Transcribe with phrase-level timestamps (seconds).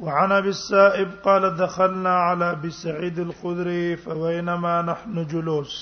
[0.00, 5.76] وعن ابي السائب قال دخلنا على بسعيد الخدري فبينما نحن جلوس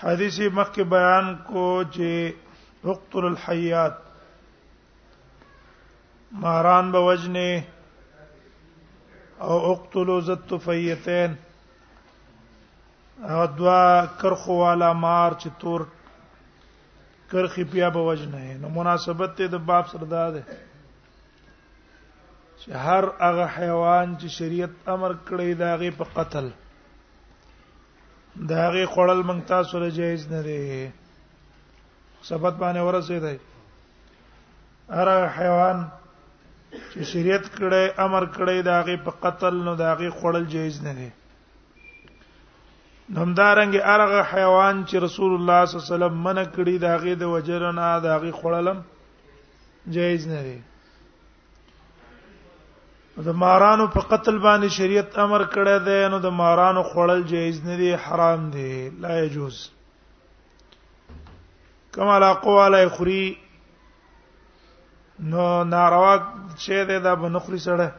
[0.00, 2.34] حديث مكه بيان کو جي
[2.84, 3.96] اقتل الحيات
[6.32, 7.62] ماران بوجني
[9.40, 11.36] او اقتلوا زت فيتين
[13.22, 15.86] او دوا على والا مار چې تور
[17.32, 20.42] کرخی بیا به وجنه نو مناسبت ته د باب سره دا ده
[22.60, 26.46] چې هر هغه حیوان چې شریعت امر کړی دا غي په قتل
[28.54, 30.92] دا غي خړل مونږ تاسو سره جایز نه دی
[32.30, 33.36] سبت باندې ورسې دی
[34.96, 35.78] هر حیوان
[36.92, 40.92] چې شریعت کړی امر کړی دا غي په قتل نو دا غي خړل جایز نه
[41.00, 41.10] دی
[43.14, 47.32] نمدارنګ ارغه حیوان چې رسول الله صلی الله علیه وسلم منع کړی دا غي د
[47.32, 48.78] وجرنا دا غي خړلم
[49.96, 50.58] جایز نه دی
[53.30, 57.76] د مارانو په قتل باندې شریعت امر کړی دی نو د مارانو خړل جایز نه
[57.82, 58.70] دی حرام دی
[59.06, 59.62] لا يجوز
[61.92, 63.20] کما لا قواله خوري
[65.30, 66.18] نو ناروا
[66.66, 67.92] شه دی دا بنخري سره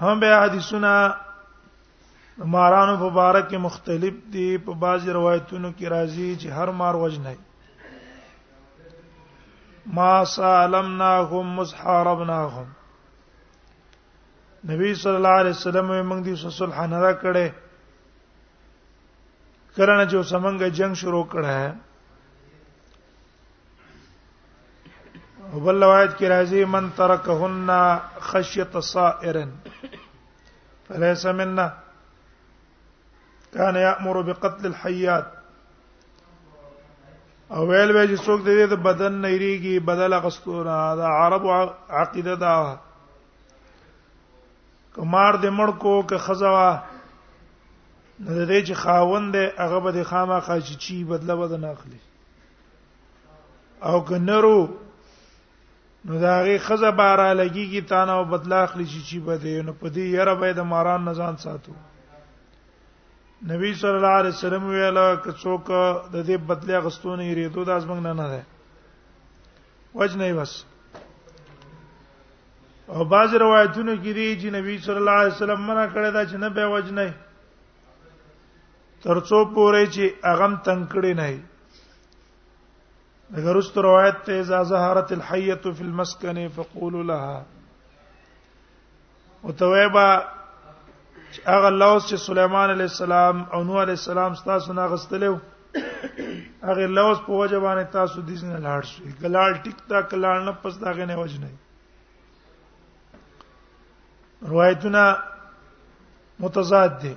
[0.00, 0.96] هم به حدیثونه
[2.44, 7.30] ماران مبارک مختلف دي په بعض روایتونو کې راځي چې هر مار وجنه
[9.98, 12.66] ما سالمناهم مسحاربناهم
[14.72, 17.48] نبی صلی الله علیه وسلم موږ دې صلح نه را کړې
[19.76, 21.74] کرن چې سمنګ جنگ شروع کړه
[25.52, 27.68] او بل روایت کې راځي من ترکهن
[28.30, 29.50] خشیت صائرن
[30.88, 31.68] فلیس منا
[33.56, 35.26] کان یامر بقتل الحیات
[37.48, 41.46] او ویل وی چې څوک دې د بدن نېریږي بدل غستونه دا عرب
[42.00, 42.54] عقیده دا
[44.96, 50.40] کمار دې مړ کو که خزوا نو دې چې خاوند دې هغه به د خامہ
[50.50, 51.98] خاچی چی بدله بدن اخلي
[53.88, 54.60] او کنرو
[56.04, 59.90] نو دا غي خزه بارا لګيږي تانه او بدله اخلي چی چی بده نو په
[59.98, 61.72] دې یره به د ماران نزان ساتو
[63.44, 65.68] نبی صلی الله علیه وسلم ویل ک څوک
[66.12, 68.42] د دې بدلې غستونه یې ریدو د ازمنګ نه نه ده
[69.94, 70.52] وجنه بس
[72.92, 76.36] او باز روایتونو کې دي چې نبی صلی الله علیه وسلم منع کړی دا چې
[76.44, 77.06] نه به وجنه
[79.06, 81.28] ترڅو پورې چې اغم تنکړی نه
[83.42, 87.38] اگر است روایت ته اذا ظهرت الحيه في المسكن فقولوا لها
[89.44, 90.08] وتويبا
[91.32, 95.34] چې هغه لوز چې سليمان عليه السلام او نوح عليه السلام تاسو نه غستلو
[96.68, 100.38] هغه لوز په وجه باندې تاسو د دې نه لاړ شئ ګلال ټیک تا کلال
[100.48, 101.50] نه پس داغه نه وجه نه
[104.54, 105.04] روایتونه
[106.44, 107.14] متضاد دي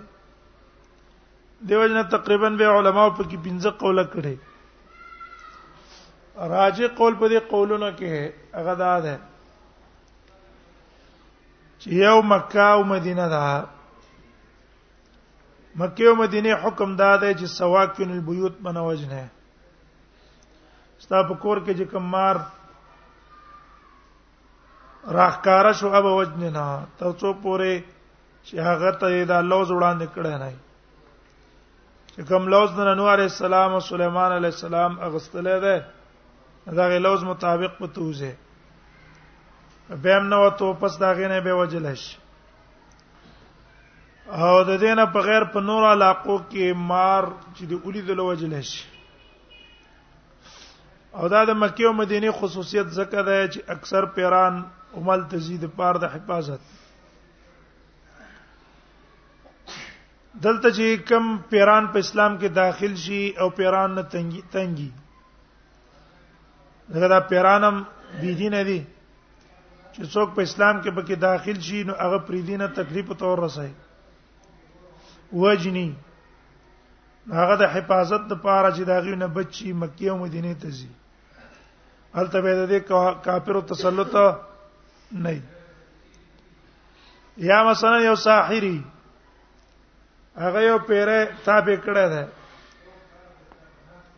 [1.70, 4.36] دیو جن تقریبا به علماو په کې پنځه قوله کړي
[6.56, 8.08] راجع قول په دې قولونو کې
[8.60, 9.16] هغه دا ده
[11.80, 13.42] چې یو مکه او مدینه ده
[15.80, 19.24] مکه او مدینه حکم دا دی چې سواکن البیوت منوج نه
[21.04, 22.36] ستا په کور کې چې کمار
[25.20, 26.66] راخکار شو اب وجن نه
[27.02, 27.74] تر څو پوره
[28.46, 30.50] چې هغه ته دا لوز وړاندې کړه نه
[32.12, 35.76] چې کوم لوز د نوح عليه السلام او سليمان عليه السلام اغستلې ده
[36.82, 38.32] دا غي لوز مطابق پتوځه
[40.08, 42.02] به هم نو ته پس دا غي نه به وجلش
[44.30, 47.24] او د دینه په غیر په نور علاقو کې مار
[47.56, 48.86] چې د اولی د لوجل شي
[51.18, 54.62] او دا د مکه او مدینه خصوصیت ځکه ده چې اکثر پیران
[55.02, 56.62] عمل تزید پار د حفاظت
[60.46, 64.90] دلته چې کم پیران په اسلام کې داخل شي او پیران نه تنګي تنګي
[66.90, 67.84] دا, دا پیرانم
[68.22, 68.82] بی دین دي
[69.94, 73.74] چې څوک په اسلام کې پکې داخل شي نو هغه پری دینه تکلیف تور رسایي
[75.34, 75.94] وجني
[77.32, 80.90] هغه د حفاظت د پاره چې داغي نه بچي مکه او مدینه ته ځي
[82.18, 82.74] البته به د
[83.26, 84.14] کافرو تسلط
[85.12, 85.42] نه
[87.50, 88.84] یا مثلا یو ساحری
[90.38, 92.24] هغه یو پیره تابع کړه ده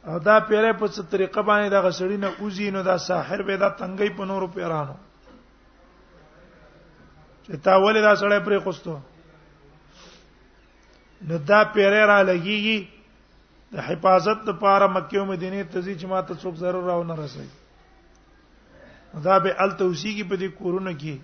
[0.07, 3.57] او دا پیره په څه طریقه باندې دا غسړی نه اوزی نو دا ساحر به
[3.57, 4.93] دا تنګي په نورو پیرانو
[7.45, 8.99] چې تا ولې دا سړی پرې خوستو
[11.27, 12.77] نو دا پیره را لګیږي
[13.71, 17.47] د حفاظت لپاره مکه او مدینه ته ځي چې ماته څوک ضرر راو نه رسي
[19.25, 21.15] دا به ال توسیږي په دې کورونه کې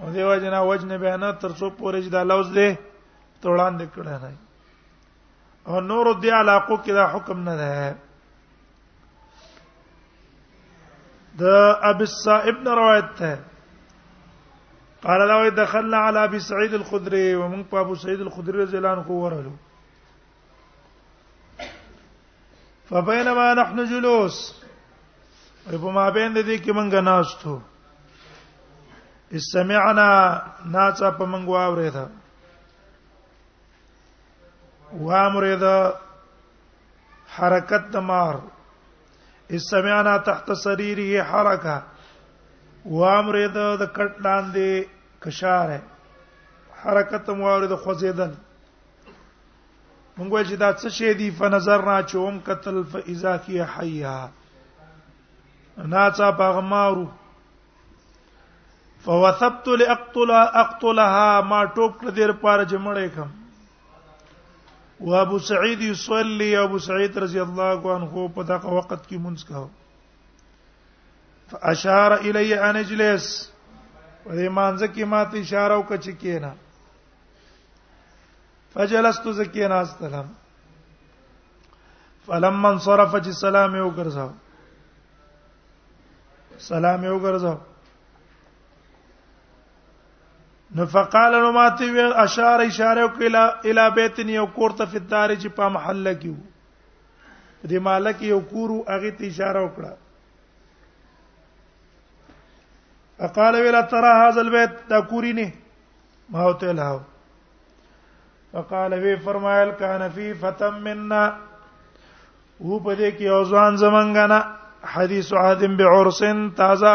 [0.00, 2.70] او دیو جنا وجنه بیان تر څو پورې چې دا لوز دی
[3.42, 4.32] توړان دې کړه نه
[5.68, 7.72] او نور دی علاقو کې دا حکم نه ده
[11.40, 11.44] د
[11.90, 13.32] ابي الصائب روایت ده
[15.04, 19.52] قال لو دخلنا على ابي سعيد الخدري ومن ابو سعيد الخدري رضي الله عنه ورلو
[22.90, 24.36] فبينما نحن جلوس
[25.70, 27.58] په ما بین دې کې مونږ ناشتو
[29.32, 30.10] استمعنا
[30.72, 32.06] ناڅه په مونږ واورې ده
[34.92, 35.94] وامرې ده
[37.36, 38.40] حرکت تمار
[39.50, 41.82] استمعنا تحت سريره حرکه
[42.86, 44.68] وامرید د کټ لاندې
[45.22, 45.78] کشاره
[46.82, 48.30] حرکت موارد خوځیدل
[50.16, 54.18] موږ وایو چې دا څه شی دی فنظرنا چوم قتل فاذا کی حیا
[55.90, 57.04] ناڅه پغمارو
[59.04, 60.30] فوثبت لاقتل
[60.62, 63.28] اقتلها ما ټوک کړ دیر پار جمړې کم
[65.10, 69.68] وابو سعید یصلی ابو سعید رضی الله عنه په دغه وخت کې منځ کاوه
[71.50, 73.28] فاشار الی ان اجلس
[74.24, 76.50] ولې مانځ کې ماته اشاره وکړه چې کینا
[78.72, 80.26] فجلست زکینا استلم
[82.26, 84.32] فلما انصرف چې سلام یې وګرځاو
[86.66, 87.58] سلام یې وګرځاو
[90.80, 93.42] نو فقال نو ماته وی اشاره اشاره وکړه
[93.72, 96.44] الی بیتنی یو کورته فی الدار چې په محله کې وو
[97.68, 99.92] دې مالک یو کورو هغه ته اشاره وکړه
[103.18, 105.50] فقال ولا ترى هذا البيت دا کورینه
[106.30, 106.98] ما وته لاو
[108.52, 111.22] فقال وی فرمایل کان فی فتم منا
[112.68, 114.40] و په دې کې اوزان زمنګا نه
[114.94, 116.22] حدیث عادم بعرس
[116.60, 116.94] تازه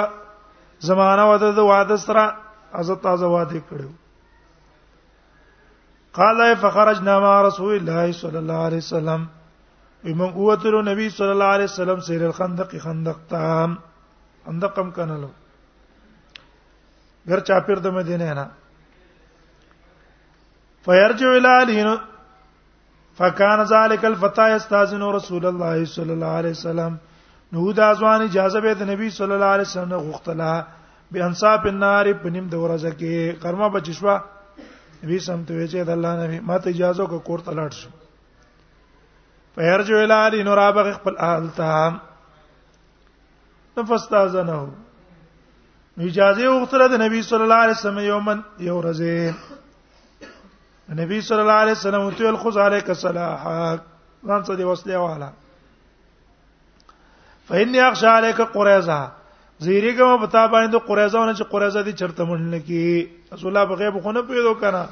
[0.90, 2.24] زمانہ وته د واده سره
[2.82, 3.92] از تازه واده کړو
[6.20, 9.28] قال فخرجنا مع رسول الله صلى الله عليه وسلم
[10.10, 13.76] ومن قوت النبي صلى الله عليه وسلم سير الخندق خندق تام
[14.48, 15.30] خندقم کنلو
[17.28, 18.46] غر چاپیر د مدینه نه
[20.86, 21.88] فیرجو الالین
[23.18, 26.92] فکان ذلک الفتى یستاذن رسول الله صلی الله علیه وسلم
[27.56, 30.52] نو دا ځوان اجازه به د نبی صلی الله علیه وسلم غوښتله
[31.16, 34.16] به انصاف النار پنیم د ورځ کې کرما بچشوا
[35.04, 37.90] نبی سم ته چې د الله نبی ماته اجازه کو کوړ تلاټ شو
[39.56, 41.72] فیرجو الالین رابغ خپل اهل ته
[43.78, 44.58] نفستاذنه
[46.02, 48.38] اجازه وغوښتله د نبی صلی الله علیه وسلم یومن
[48.68, 49.14] یو ورځې
[51.00, 53.82] نبی صلی الله علیه وسلم ته الخذ علیک صلاحک
[54.28, 55.30] ځان څه دی وسلې واله
[57.48, 59.12] فإني أخشى عليك قريزة
[59.60, 63.94] زیری کوم پتا باندې قریزه ونه چې قریزه دي چرته مونږ کی رسول الله بغیب
[64.04, 64.84] خو نه پیدو کنه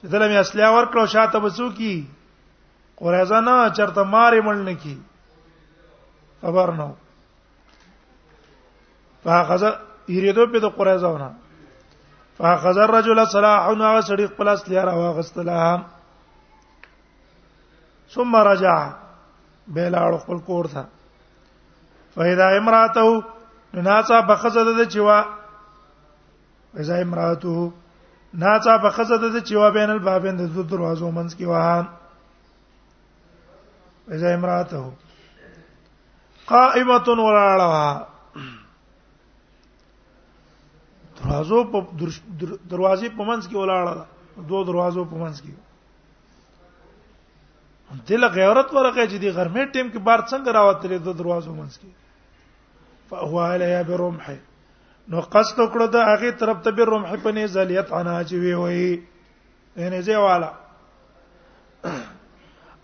[0.00, 1.96] چې دلته می اصلیا ور کړو شاته بسو کی
[3.04, 4.96] قریزه نه چرته ماري مونږ کی
[6.42, 6.88] خبر نه
[9.24, 9.64] فاخذ
[10.08, 11.28] یریدو په د قریزاونه
[12.38, 15.66] فاخذ الرجل صلاحون هغه سړي خپل اصلي را واغستله
[18.14, 18.78] ثم رجع
[19.74, 20.82] بیلاړ خپل کور ته
[22.16, 23.22] فاذا امراته
[23.88, 25.22] ناصا بخزد د چوا
[26.74, 27.70] فاذا امراته
[28.44, 31.88] ناصا بخزد د چوا بین البابین د دروازو منځ کې وها
[34.08, 34.92] فاذا امراته
[36.46, 38.11] قائمه وراړه
[41.24, 41.78] دروازو په
[42.70, 44.06] دروازې په منځ کې ولاړه
[44.50, 45.54] دوه دروازو په منځ کې
[48.08, 51.90] دله غیرت ورغه چې دی غرمه ټیم کې بار څنګه راوتلې دوه دروازو منځ کې
[53.08, 54.26] فهو علیه برمح
[55.14, 58.54] نو قصد کړو د هغه طرف ته به رمح په نه زلیت انا چې وی
[58.54, 59.06] وی
[59.94, 60.50] نه زی والا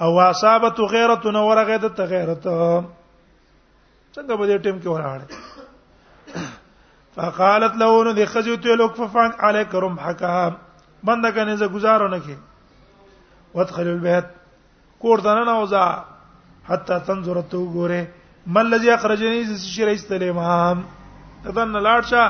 [0.06, 5.26] او اصابت غیرت نو ورغه د غیرت څنګه به دې ټیم کې ولاړه
[7.16, 10.48] فقالت له نو د خزو ته لوک ففان علیک رم حکها
[11.08, 12.36] بنده کنه زه گزارو نه کې
[13.54, 14.26] وادخل البيت
[15.04, 15.84] کور ته نه اوزا
[16.68, 18.06] حتا تنظر ته وګوره
[18.58, 20.84] مل الذي اخرجني ز شری استلمام
[21.44, 22.24] تدن لاړ شه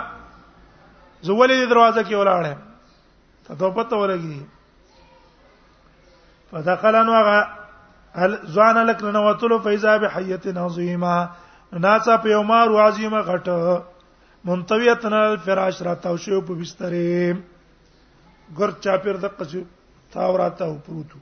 [1.23, 2.59] زه ولې دروازه کې ولاړم
[3.49, 4.41] ته ته پته ولګي
[6.51, 7.41] فدخلن وغا
[8.21, 11.15] هل زوان لك لنوتلو فاذا بحيه عظيمه
[11.85, 13.81] ناصا په یو مار عظیمه غټه
[14.45, 17.35] منطویتن الفراش راتاو شو په بسترې
[18.59, 19.63] ګر چا پیر د قصو
[20.13, 21.19] تاو راتاو پروتو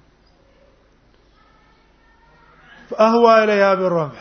[2.90, 4.12] فاهوا الیها بالرمح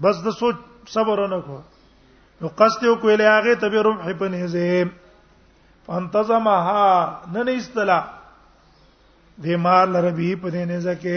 [0.00, 0.56] بس د سوچ
[0.94, 1.56] صبر نه کو
[2.42, 4.66] نو قصد یو کو الیها غه ته برمح په نه زه
[5.86, 6.86] فانتظمها
[7.34, 8.00] نن استلا
[9.44, 11.16] د مار لربی په دې نه زکه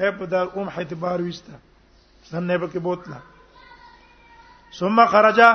[0.00, 1.54] اے په دا ام اعتبار وستا
[2.32, 3.18] سن نه پکې بوتلا
[4.80, 5.50] ثم خرجا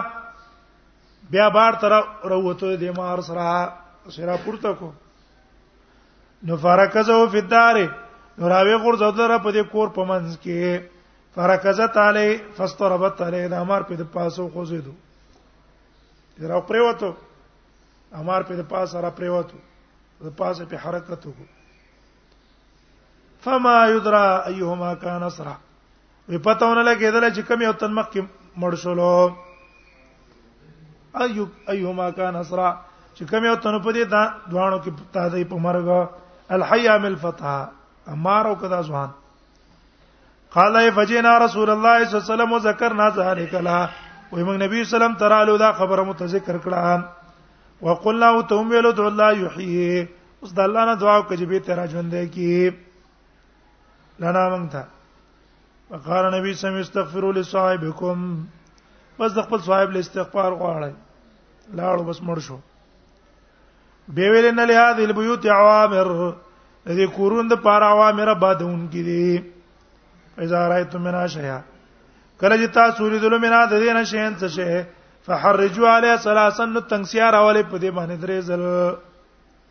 [1.32, 1.92] بیا بار تر
[2.24, 3.74] وروته د مار سره
[4.16, 4.92] سره پورته کو
[6.48, 7.76] نو فرکزو فی الدار
[8.38, 10.82] نو راوی غرزو در په دې کور په منځ کې
[11.36, 14.92] فرکزت علی فاستربت علی د امر په د پاسو خوځیدو
[16.42, 17.10] درا پریوتو
[18.20, 19.58] امر په د پاس را پریوتو
[20.28, 21.58] د پاسه په حرکت وکړو
[23.44, 25.56] فما یدرا ایهما کان اسرع
[26.30, 28.22] وی پتاونه لګیدل چې کوم یو تن مخ کې
[28.60, 29.14] مړ شولو
[31.18, 32.76] ايوب ايهما كان اسرع
[33.20, 35.88] چې کوم یو تنه پدې دې دا دوانو کې پتا دې په مرګ
[36.50, 37.66] الحي ام فتح
[38.08, 39.10] امار او کدا ځوان
[40.54, 43.90] قال اي فجئنا رسول الله صلى الله عليه وسلم ذكرنا ذلك لا
[44.32, 47.04] وای موږ نبی سلام ترالو دا خبره متذکر کړه
[47.82, 50.08] وقلنا وتم ویلو دعو الله يحيي
[50.44, 52.70] اوس د الله نه دعا وکړه چې به تیرا ژوندې کی
[54.20, 54.84] لنا موږ ته
[55.90, 58.46] وقال نبی سم استغفروا لصاحبكم
[59.20, 60.92] بس د خپل صاحب له استغفار غواړي
[61.80, 62.58] لاړو بس مړ شو
[64.20, 66.08] به ویل نه له هذه البيوت عوامر
[66.98, 69.32] دې کورون د پار عوامر بادون کې دي
[70.46, 71.62] اذا رايت من اشياء
[72.42, 74.72] کله چې تاسو لیدل منا د دې نه شین څه شي
[75.30, 78.64] فحرجوا علی ثلاثن تنگسیار اولې په دې باندې درې زل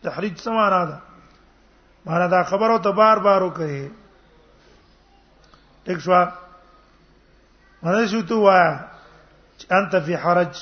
[0.09, 0.99] تحریج سمانا ده
[2.11, 3.81] معنا دا خبر او ته بار بار وکړي
[5.89, 6.15] ټیک شو
[7.83, 8.75] مده شو تو وایه
[9.79, 10.57] انت فی حرج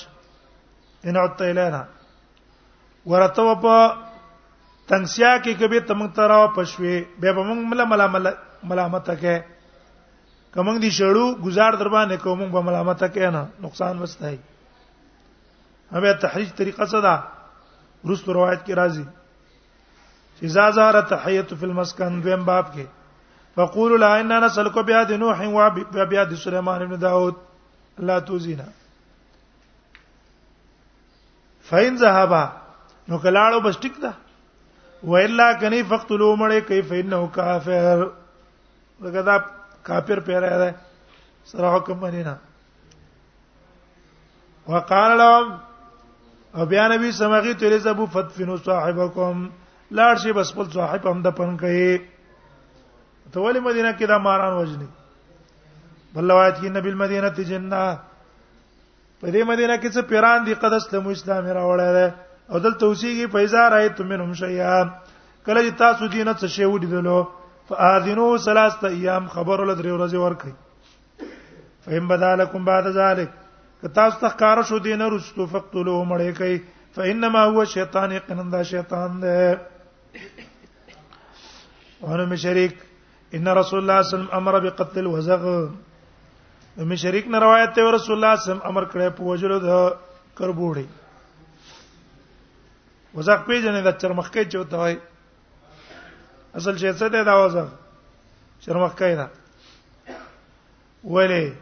[1.09, 1.83] ان عدت الینا
[3.11, 3.93] ورته په
[4.91, 8.27] تنسیا کې کبه تم ترا پښوی به به موږ مل مل
[8.71, 9.35] ملامت کې
[10.55, 14.37] کوم دي شړو گزار در باندې کوم به ملامت کې نه نقصان وستای
[15.97, 17.17] هغه تحریج طریقه صدا
[18.09, 19.05] رسو روایت کې راځي
[20.39, 22.85] چې زازاره تحیت فی المسکن دویم باب کې
[23.59, 25.71] فقولوا لا اننا نسلک بیا د نوح و
[26.07, 27.35] بیا د سليمان ابن داود
[28.09, 28.65] لا توزینا
[31.71, 32.43] فین ذهبا
[33.09, 34.13] نو کلاړو بس ټیک ده
[35.13, 37.99] و الا کني فقتلوا مړې کیف انه کافر
[39.07, 39.37] دغه
[39.91, 40.71] کافر پیرا ده
[41.53, 42.35] سره حکم باندې نه
[44.75, 45.47] وقال لهم
[46.59, 49.35] او بیا نبی سمغی تل زبو فتفنو صاحبکم
[49.91, 51.91] لاړ شي بس خپل صاحب هم د پن کوي
[53.33, 54.87] ته ولی مدینه کې دا ماران وجني
[56.15, 57.81] بل روایت کې نبی المدینه جننه
[59.21, 62.09] په دې مدینه کې څه پیران دي قد اسلام اسلام راوړل دي
[62.53, 64.75] او دلته اوسېږي پیسې راایت منهم شیا
[65.47, 67.19] کله چې تاسو دینه څه شی وډیدلو
[67.69, 70.55] فاذنو ثلاثه ایام خبر ول درې ورځې ورکړي
[71.85, 73.31] فهم بدالکم بعد ذلک
[73.81, 76.57] که تاسو ته کار شو دینه رستو فقتلوا مړې کوي
[76.97, 79.37] فانما هو شیطان یقیندا شیطان ده
[82.05, 82.75] ونه مشرک
[83.39, 85.43] ان رسول الله صلی الله علیه وسلم امر بقتل الوزغ
[86.77, 89.97] د شریک نه روایت ته رسول الله سم امر کړی په وجلو د
[90.39, 90.87] کربوړي
[93.17, 94.95] وزق پیژنې د چرمخکې چوته وای
[96.61, 97.69] اصل شی څه دی دا وزق
[98.61, 99.27] چرمخکې دا
[101.17, 101.55] ولی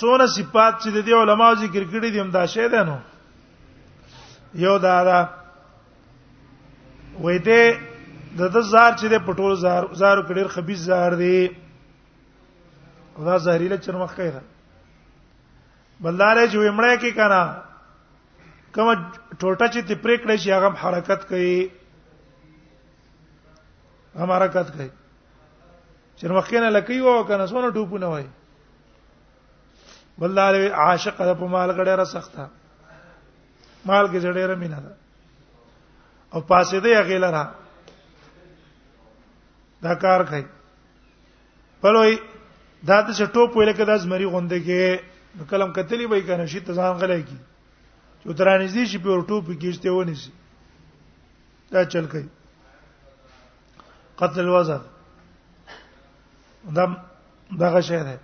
[0.00, 2.96] سونه صفات چې د دې علماو ذکر کړی دي هم دا شی ده نو
[4.64, 5.20] یو دا دا
[7.20, 7.91] وې دې
[8.36, 11.40] د د زار چې د پټول زار زارو کې ډیر خبيز زار دی
[13.24, 14.40] دا زهريله چرمخ کوي دا
[16.04, 17.42] بلدارې چې ومړې کې کنا
[18.74, 18.88] کوم
[19.40, 21.70] ټوټه چې تپرې کړې شي هغه حرکت کوي
[24.20, 24.88] هم حرکت کوي
[26.16, 28.26] چرمخ کې نه لکې وو کنه سونه ټوپو نه وای
[30.18, 32.46] بلدارې عاشق د په مال کډه را سخته
[33.86, 34.94] مال کې جړې را مینا ده
[36.32, 37.44] او پاسې دې هغه لره
[39.82, 40.42] دا کار کوي
[41.80, 42.12] په لوی
[42.86, 44.82] دا د ټوپ ویل کې د زمري غونډه کې
[45.50, 47.36] کلم کتلی وای کنه شي ته ځان غلای کی
[48.22, 50.30] چې ترانځي شي په ټوپ کېشته ونی شي
[51.72, 52.28] دا چل کوي
[54.20, 54.82] قتل الوزن
[56.78, 56.84] دا
[57.62, 58.14] دغه شی ده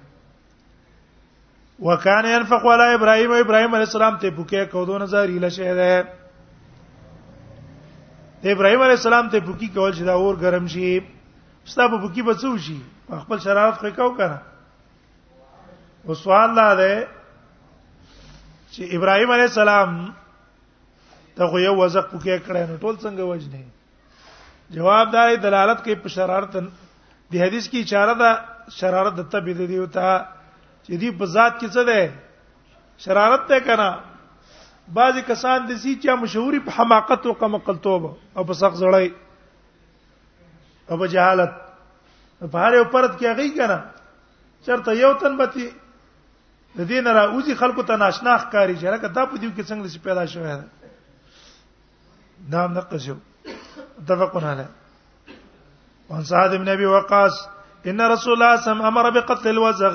[1.86, 5.90] وکان ينفق ولا ابراهيم ابراهيم عليه السلام ته بوکې کو دو نظر اله شی ده
[8.52, 10.90] ابراهيم عليه السلام ته بوکې کول چې دا اور ګرم شي
[11.70, 12.76] ستا په بوکی بچو شي
[13.22, 14.38] خپل شرارت خو کاو کنه
[16.06, 16.92] او سوال لا ده
[18.72, 19.90] چې ابراهيم عليه السلام
[21.40, 23.60] ته خو یو وزق پوکې کړه نو ټول څنګه وجنه
[24.78, 26.56] جواب دار دلالت کوي په شرارت
[27.32, 28.30] دی حدیث کی اشاره ده
[28.80, 30.12] شرارت د تبې دی دیوتا
[30.84, 33.88] چې دی په ذات کې څه ده شرارت ته کنه
[34.98, 38.02] بعضی کسان د سې چې مشهوري په حماقت او کمقلتوب
[38.36, 39.06] او په سخت زړی
[40.90, 41.50] او په جهالت
[42.52, 43.78] په هر یو پرد کې هغه کنا
[44.66, 45.70] چرته یو تن بتی د
[46.90, 49.98] دین را اوځي خلکو ته ناشناخ کاری چې راکه دا په دې کې څنګه لسی
[50.08, 50.56] پیدا شوی دا
[52.54, 53.16] نام نه نقصو
[54.00, 54.68] اتفقون علیه
[56.10, 57.34] وان صاحب بن ابي وقاص
[57.90, 59.94] ان رسول الله صلى الله عليه وسلم امر بقتل الوزغ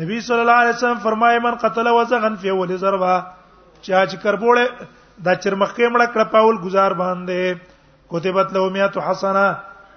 [0.00, 3.14] نبی صلی الله علیه وسلم فرمایي من قتل وزغن فی اول ضربه
[3.82, 4.68] چا چې کربوړې
[5.24, 7.56] دا چرمخې مړه کړه پاول گزار باندې
[8.12, 9.46] کوتبت له میاتو حسنه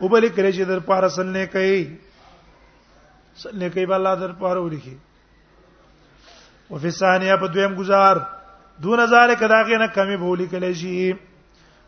[0.01, 1.97] وبلی کړي چې در پاره سنې کوي
[3.35, 4.97] سنې کوي بل الله در پاره ولي کی
[6.69, 8.23] وفي ثانیه په دویم گزار
[8.81, 11.11] دون ذالک داغه نه کمی بولی کله شي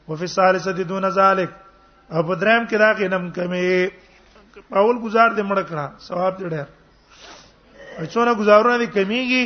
[0.08, 1.50] او فی الثالثه دون ذالک
[2.12, 3.88] او بدرام کې داغه نم کمی
[4.70, 6.68] پاول گزار دې مړ کړه ثواب دې ډېر
[8.00, 9.44] اچونه گزارونه دې کمیږي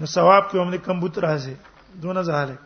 [0.00, 1.54] نو ثواب کې هم دې کم بوت راځي
[2.00, 2.58] دون ذالک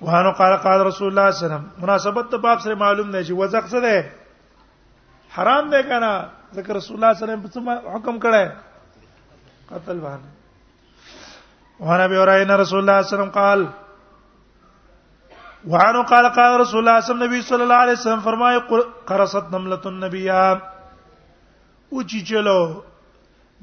[0.00, 3.24] وهانو قال قال رسول الله صلی الله علیه وسلم مناسبت ته باب سره معلوم دی
[3.24, 4.08] چې وزق څه دی
[5.38, 6.10] حرام دی کنه
[6.54, 8.52] ذکر رسول الله صلی الله علیه وسلم په حکم کړه
[9.74, 10.30] قتل باندې
[11.84, 13.60] وانا ابي هريره رسول الله صلى الله عليه وسلم قال
[15.72, 18.56] وعنه قال قال رسول الله صلى الله عليه وسلم الله عليه وسلم فرمای
[19.08, 22.60] قرصت نملۃ النبی او چی چلو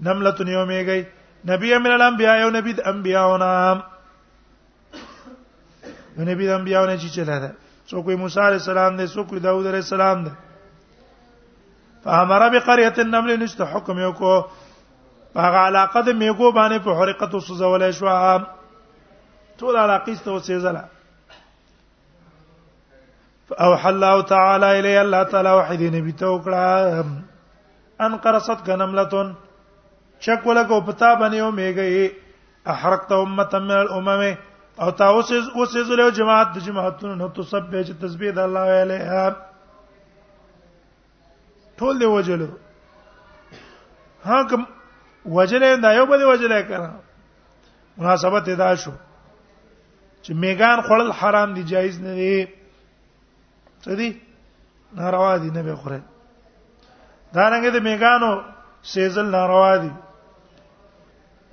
[0.07, 1.03] نملۃ یومه گئی
[1.51, 3.49] نبی من الانبیاء یو نبی د انبیاءونا
[6.17, 7.51] نو نبی د انبیاءونه چی چلا ده
[7.89, 10.29] څوک موسی علیہ السلام دی څوک داوود علیہ السلام دی
[12.03, 14.33] فامر بقريه النمل نشته حکم یو کو
[15.37, 18.07] هغه علاقه د میګو باندې په حرقت وسوزولې شو
[19.59, 20.83] ټول علاقه است وسېزله
[23.63, 27.05] او حلو تعالی الی الله تعالی وحید نبی توکړه
[28.05, 29.33] ان قرصت غنملتون
[30.19, 32.11] چک ولګو پتا بنیو میګي
[32.65, 34.23] احرقت امه من الامم
[34.81, 38.69] او تا اوس اوس زله جماعت د جماعتونو نو تو سب به تسبیح د الله
[38.81, 39.29] علیه
[41.77, 42.47] ټول دی وجلو
[44.25, 44.65] ها کوم
[45.25, 46.89] وجلې دا یو بده وجلې کړه
[47.97, 48.91] مناسبت دا شو
[50.23, 52.47] چې میګان خړل حرام دي جایز نه دي
[53.83, 54.21] څه دي
[54.95, 55.99] ناروا دي نه به خوره
[57.33, 58.31] دا رنګ دې میګانو
[58.83, 59.91] سیزل ناروا دي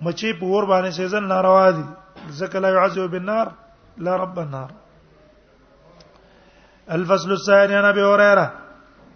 [0.02, 1.84] مچی په ور باندې سیزل ناروا دي
[2.30, 3.48] ذکر لا يعذب بالنار
[3.98, 4.70] لا رب النار
[6.90, 8.52] الفصل الثاني عن ابي هريره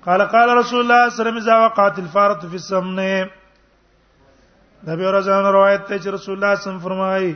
[0.04, 3.30] قال قال رسول الله صلى الله عليه وسلم اذا وقعت الفاره في السمنه
[4.86, 7.32] د به ورځانو روایت ته چې رسول الله صم فرمایي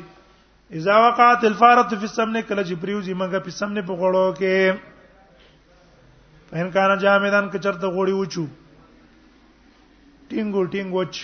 [0.80, 4.80] اذا وقعت الفارت في السمن کله چې پریوزي مګه په سمنه په غړو کې
[6.50, 8.46] پهن کان جامدان کچرته غوړي وچو
[10.28, 11.14] ټینګو ټینګ وچ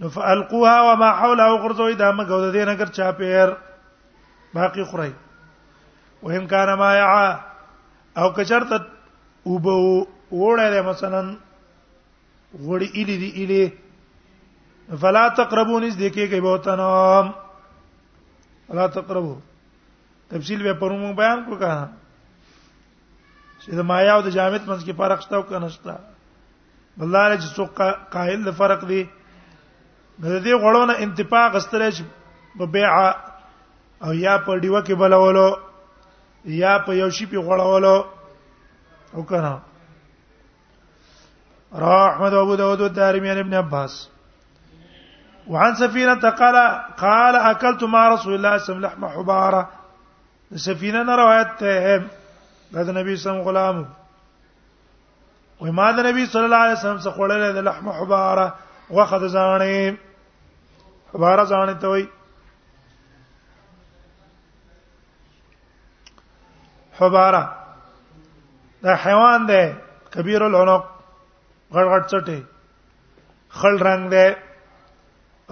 [0.00, 3.48] نو فالقوها وما حولها غرزوي دا مګه د دې نګر چا پیر
[4.54, 5.12] باقي خړای
[6.22, 7.26] وهم کان ما يعا
[8.22, 8.78] او کچرته
[9.50, 9.76] وبو
[10.30, 13.64] وړه مثلا وړي الی دی الی
[14.98, 16.88] فلا تقربون اس دیکھے گئے بہت انا
[18.68, 19.38] فلا تقربوا
[20.28, 21.86] تفصیل به پرمو بیان کو کہا
[23.60, 25.96] چې د مایا او د جامد منځ کې فرق شته او کنه شته
[26.98, 32.04] بلاره چې څوک قائل د فرق دی د دې غړونه انتفاع غستلې چې
[32.58, 32.90] په بیع
[34.06, 35.48] او یا په دیو کې بلولو
[36.60, 38.04] یا په یو شی په غړولو
[39.18, 39.58] او کنه
[41.82, 44.00] را احمد ابو داود و دارمیان ابن عباس
[45.46, 49.68] وعن سفينه قال قال اكلت مع رسول الله صلى الله عليه وسلم لحم حباره
[50.56, 51.96] سفينه نه روایت ته
[52.72, 53.88] دا نبی صلی الله علیه وسلم
[55.60, 58.52] و ما دا نبی صلی الله علیه وسلم څخه وړل د لحم حباره
[58.90, 59.94] وخه د ځانې
[61.14, 62.08] حباره ځانې ته وای
[66.98, 67.52] حباره
[68.82, 69.74] دا حیوان دی
[70.14, 70.84] کبیر العنق
[71.72, 72.42] غړ غړ چټي
[73.48, 74.32] خل رنگ دی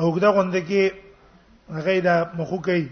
[0.00, 0.90] اوګدا غوند کې
[1.76, 2.86] هغه دا مخو کوي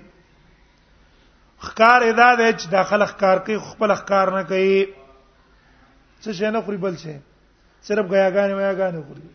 [1.67, 4.71] خکار ادا د چې داخل خکار کوي خپل خکار نه کوي
[6.23, 7.13] څه شي نه خوري بل شي
[7.89, 9.29] صرف غیاګانې ویاګانې خوري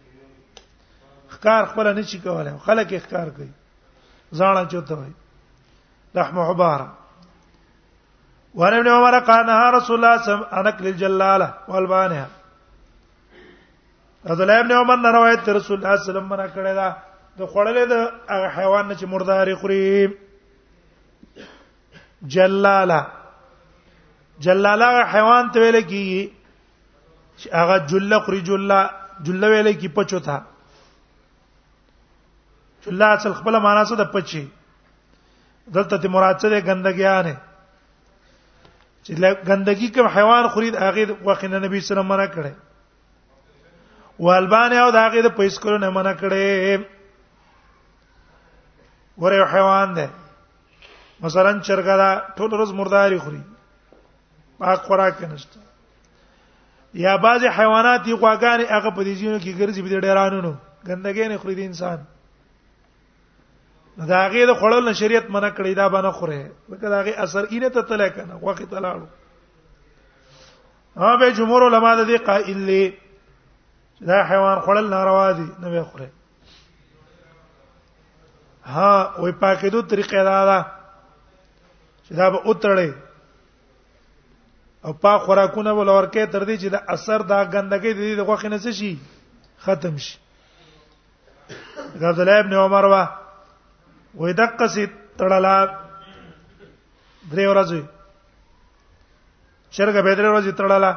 [1.36, 3.48] خکار خپل نه شي کولای خلک خکار کوي
[4.42, 5.14] ځانه چوته وي
[6.20, 6.94] رحمه عباره
[8.62, 12.28] وان ابن عمر قال نهى رسول الله صلى الله عليه وسلم انك للجلاله والبانها
[14.30, 16.90] عبد الله ابن عمر روایت رسول الله صلی الله علیه وسلم منع کړی دا
[17.40, 17.96] د خړلې د
[18.30, 20.08] هغه حیوان نه چې مردار خوري
[22.34, 23.00] جلاله
[24.46, 26.30] جلاله حیوان ته ویل کی
[27.40, 28.80] چې هغه جله خوري جله
[29.24, 30.38] جله ویل کی پچو تا
[32.86, 34.44] جله اصل خپل معنا څه د پچی
[35.72, 37.36] دلته ته مراد څه ده ګندګیا نه
[39.08, 39.12] چې
[39.48, 44.74] ګندګي کوم حیوان خوري د هغه وقینه نبی صلی الله علیه وسلم منع کړي والبان
[44.84, 46.84] او د هغه د پیسکلو نه منع کړي
[49.18, 50.06] ګوره یو حیوان دی
[51.22, 53.42] مثلا چرګه دا ټول ورځ مرداري خوري
[54.60, 55.60] پاک خوراک نشته
[57.04, 60.54] یا بعض حیوانات یې غواګان هغه په دې ځینو کې ګرځي په ډیرانو نو
[60.88, 61.98] ګندګې نه خوري د انسان
[64.08, 67.44] دا هغه د خړل نه شریعت منع کړی دا باندې خوره لکه دا هغه اثر
[67.50, 69.08] اینه ته تله کنه وخت تلاړو
[70.98, 72.94] ها به جمهور علما د دې قائل دي
[74.08, 76.10] دا حیوان خړل ناروا دي نه به خوره
[78.66, 80.60] ها وې پاکېدو طریقې دا ده
[82.08, 82.92] چې دا به اتړې
[84.86, 88.22] او پاک خوراکونه ول ورکه تر دې چې د اثر دا غندګي د دې د
[88.28, 88.94] غوښنه څه شي
[89.66, 90.16] ختم شي
[92.08, 93.04] عبد الله ابن عمر وا
[94.20, 94.86] وې دقه سي
[95.20, 95.58] تړلا
[97.32, 97.82] درې ورځې
[99.76, 100.92] چرګ به درې ورځې تړلا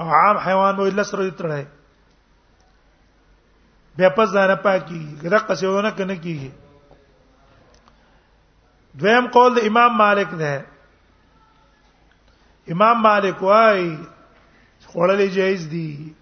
[0.00, 1.64] او عام حیوان به لسر ورځې تړای
[3.96, 5.02] بیا په ځانه پاکي
[5.32, 6.52] رقه سونه کنه کیږي
[9.02, 10.64] دویم قول د امام مالک ده
[12.74, 13.88] امام مالک وايي
[14.90, 16.12] خړلې جایز دي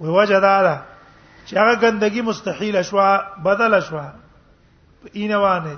[0.00, 0.76] وی وجه دا ده
[1.48, 3.10] چې هغه ګندګي مستحیل شوا
[3.48, 4.06] بدل شوا
[5.12, 5.76] اینه وانه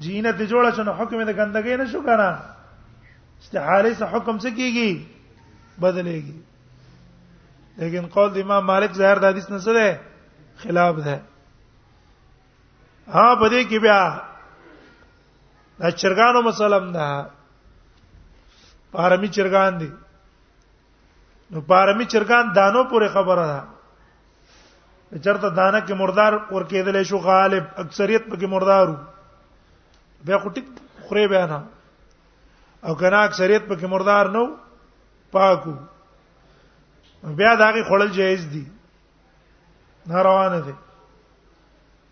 [0.00, 2.40] جینه ته جوړه شنو حکم د ګندګۍ نه شو کنه
[3.42, 4.90] استحاله سه حکم څه کیږي
[5.80, 6.38] بدلېږي
[7.76, 10.00] لیکن قول د امام مالک ظاهر د حدیث نه سره
[10.62, 11.14] خلاف ده
[13.14, 14.00] ها په دې کې بیا
[15.80, 17.06] دا چرګانو مسلم ده
[18.96, 19.90] پارمی چرګان دي
[21.52, 23.60] نو پارمی چرګان دانو پورې خبره ده
[25.24, 28.96] چرته دانه کې مردار ور کېدل شو غالب اکثریت پکې مردارو
[30.24, 30.66] بیا خو ټیک
[31.08, 31.52] خوري بیان
[32.86, 34.44] او کنه اکثریت پکې مردار نو
[35.32, 35.74] پاکو
[37.22, 38.64] بیا دا غي خړل جایز دي
[40.06, 40.72] نه روانه دي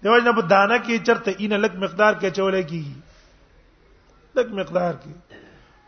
[0.02, 2.96] دیو جن په دانه کې چرته اینه لک مقدار کې چولې کیږي
[4.38, 5.12] لک مقدار کې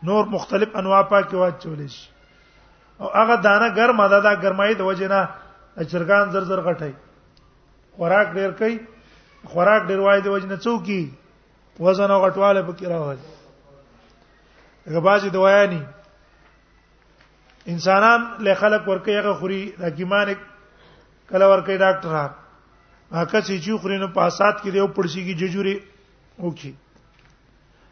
[0.09, 2.09] نور مختلف انواع پاکه واچ چولې شي
[2.99, 5.21] او هغه دانه ګرمه ده دا ګرمای د وجه نه
[5.91, 6.91] چرګان زر زر غټي
[7.97, 8.77] خوراک ډیر کوي
[9.53, 11.11] خوراک ډیر وای د وجه نه څوکي
[11.85, 13.23] وزن او غټواله پکې راوړي
[14.87, 15.83] هغه باجی دوايانی
[17.71, 20.29] انسانان له خلق ورکه هغه خوري حکیمان
[21.29, 22.31] کله ورکه ډاکټران
[23.13, 25.75] هغه چې چې خوري نو پاسات کې دیو پړشي کې ججوري
[26.43, 26.73] وکي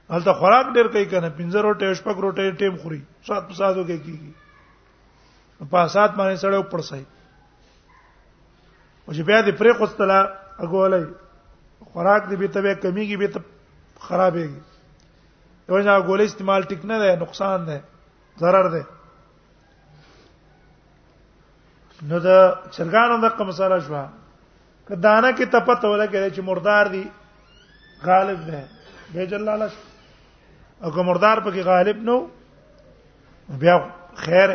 [0.09, 3.97] هلته خوراک ډېر کوي کنه پنځه روټه شپږ روټه ټیم خوري سات په ساتو کې
[4.05, 4.31] کیږي
[5.71, 7.03] پاسات باندې سړیو پړسای
[9.05, 10.17] او چې بیا دې پرې خوستله
[10.63, 11.01] اګولې
[11.91, 13.39] خوراک دې به تبه کمیږي به ته
[14.07, 14.61] خرابېږي
[15.69, 17.77] یو نه ګولې استعمال ټیک نه ده نقصان ده
[18.43, 18.83] ضرر ده
[22.09, 23.93] نو دا چرګانو د کوم سره شو
[24.87, 27.03] که دانه کې تپت ولا کې چې مردار دي
[28.05, 28.61] غالب ده
[29.13, 29.69] بیجل الله
[30.83, 32.17] او که مردار پکې غالب نو
[33.61, 33.75] بیا
[34.25, 34.49] خیر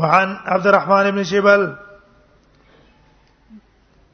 [0.00, 1.62] وعن عبد الرحمن بن شبل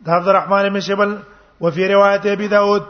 [0.04, 1.12] ده عبد الرحمن بن شبل
[1.60, 2.84] وفي روايه ابي داود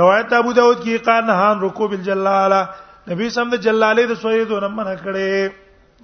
[0.00, 2.68] روایت ابو داود کی قال نهان رکوب الجلاله
[3.10, 5.28] نبی صلی الله علیه وسلم د جلاله د سویدو نمنه کړي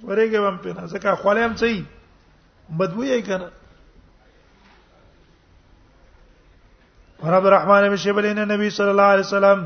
[0.03, 1.83] ورېګه وم په نه ځکه خولېم صحیح
[2.77, 3.49] بدبوې کنه
[7.35, 9.59] رب الرحمن بن شبلین نبی صلی الله علیه وسلم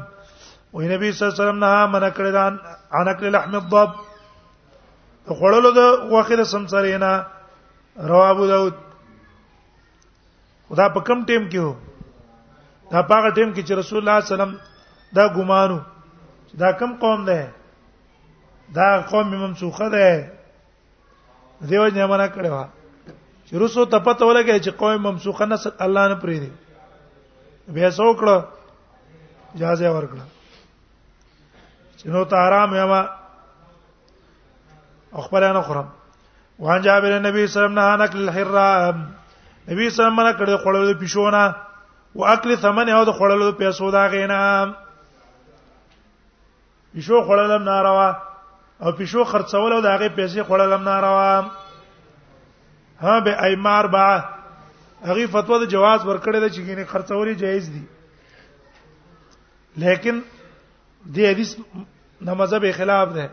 [0.73, 2.43] وې نبی صلی الله علیه وسلم نه منع کړی دا
[2.99, 3.89] ان اکل لحم الضب
[5.39, 5.81] خړلو د
[6.13, 7.11] واخې د سمسرینا
[8.11, 8.73] رواه ابو داود
[10.69, 11.75] خدا په کم ټیم کې وو
[12.91, 14.53] دا پاغه ټیم کې چې رسول الله صلی الله علیه وسلم
[15.15, 15.79] دا ګمانو
[16.61, 17.39] دا کم قوم ده
[18.73, 20.31] دا قوم ممسوخه ده
[21.61, 22.65] دیو نه منا کړو
[23.47, 26.51] چې روسو ته پته ولګی چې قوم ممسوخه نه الله نه پری دی
[27.67, 28.43] به څو کړو
[29.55, 30.23] اجازه ورکړه
[31.97, 33.01] چې نو ته آرام یما
[35.23, 35.89] اخبر انا خرم
[36.59, 39.13] وان جابر النبي صلى الله عليه وسلم نهى الحرام
[39.67, 41.55] نبی صلی الله علیه وسلم کړه خوړل پښونه
[42.15, 44.39] او اکل ثمن او د خوړل پیسو دا غینا
[46.95, 48.28] پښو خوړل ناروا
[48.81, 51.51] او پښو خرڅول او داغه پیسې خوړل هم ناروا
[53.01, 54.05] ها به ایمار با
[55.07, 57.83] هغه فتوا د جواز ورکړې ده چې ګینه خرڅوري جایز دي
[59.85, 60.21] لیکن
[61.05, 61.55] دې حدیث
[62.29, 63.27] نمازه به خلاف ده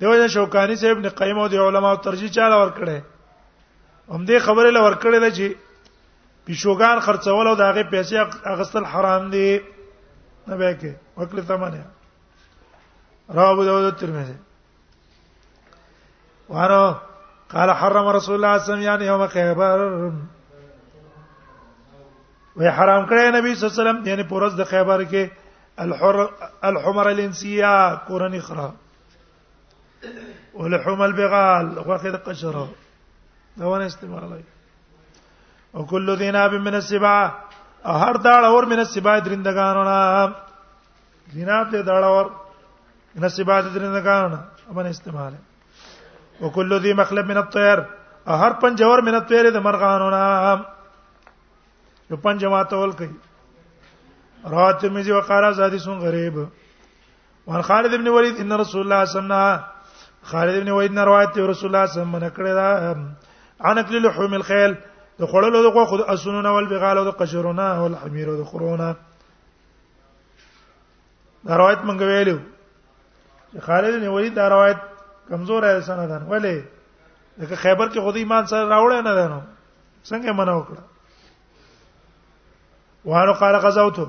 [0.00, 3.00] دیوځه شوکانی صاحب ابن قیم او د علماو ترجیح چاله ورکړې
[4.16, 5.46] هم دې خبره لور کړې ده چې
[6.48, 8.14] پښوګان خرڅول او داغه پیسې
[8.56, 9.46] اغستل حرام دي
[10.48, 10.90] نه به کې
[11.20, 11.84] وکړه تمنه
[13.30, 14.36] رواه ابو داود الترمذي
[16.48, 16.96] وعنه
[17.50, 19.78] قال حرم رسول الله صلى الله عليه وسلم يعني يوم خيبر
[22.56, 25.30] وی حرام کړی نبی صلی الله علیه وسلم یعنی يعني پورز د خیبر کې
[25.78, 26.26] الحر
[26.70, 28.72] الحمر الانسيه قرن اخرى
[30.54, 32.68] ولحوم البغال واخذ قشره
[33.56, 34.42] لو انا استعمالای
[35.74, 37.30] وكل ذي ناب من السبع
[37.84, 39.86] هر داړ اور من السبع درندگانو
[41.32, 42.30] ذي ناب دې داړ اور
[43.24, 44.32] نصيبات درنه کان
[44.70, 45.34] امن استعمال
[46.42, 47.78] وکل ذی مخلب من الطير
[48.26, 50.22] هر پنځور من الطير د مرغانو نا
[52.10, 53.16] یو پنځما تول کوي
[54.52, 56.36] رواه ترمذی وقال حدیث غریب
[57.46, 61.04] وان خالد ابن ولید ان رسول الله صلی الله علیه وسلم خالد ابن ولید نه
[61.08, 64.74] روایت دی رسول الله صلی الله علیه وسلم نکړه دا عن اکل لحوم الخيل
[65.22, 68.92] د خړلو د خو د اسونو ول بغالو د قشرونه او الحمیر د خرونه
[71.46, 72.36] دا روایت مونږ ویلو
[73.56, 74.76] خالد بن ولید دا روایت
[75.28, 76.60] کمزور ہے سندن ولی
[77.40, 79.40] دغه خیبر کې خدای ایمان سره راوړ نه ده نو
[80.04, 80.82] څنګه منو وکړه
[83.10, 84.08] وانه قال غزوته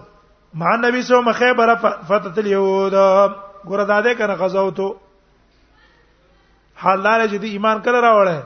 [0.64, 2.92] مع النبي سو مخيبر فتت اليهود
[3.66, 4.90] ګور دادې کنه غزوته
[6.84, 8.44] حال دار چې ایمان کله راوړل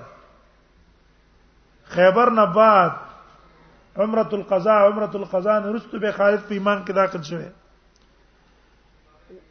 [1.95, 2.91] خیبر نه بعد
[3.97, 7.49] عمره القضاء عمره القضاء نرستو به خالد په ایمان کې داخل شوه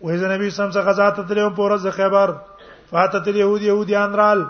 [0.01, 2.29] وې ز نبی سم څخه غزا ته تلو پور ز خیبر
[2.91, 4.41] فاتت اليهود يهوديان رال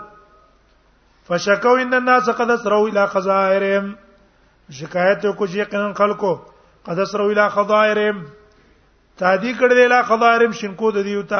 [1.27, 3.85] فشکوا ان الناس قد اسروا الى خزائرهم
[4.79, 6.31] شکایت کو چې یقینا خلکو
[6.89, 8.17] قد اسروا الى خضائرهم
[9.21, 11.39] تادی کړل الى خضائرهم شینکو د دیو ته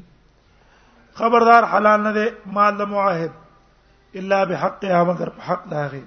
[1.15, 3.33] خبردار حلال نه دي مال د معاهد
[4.19, 6.03] الا بحقها مگر حق داغه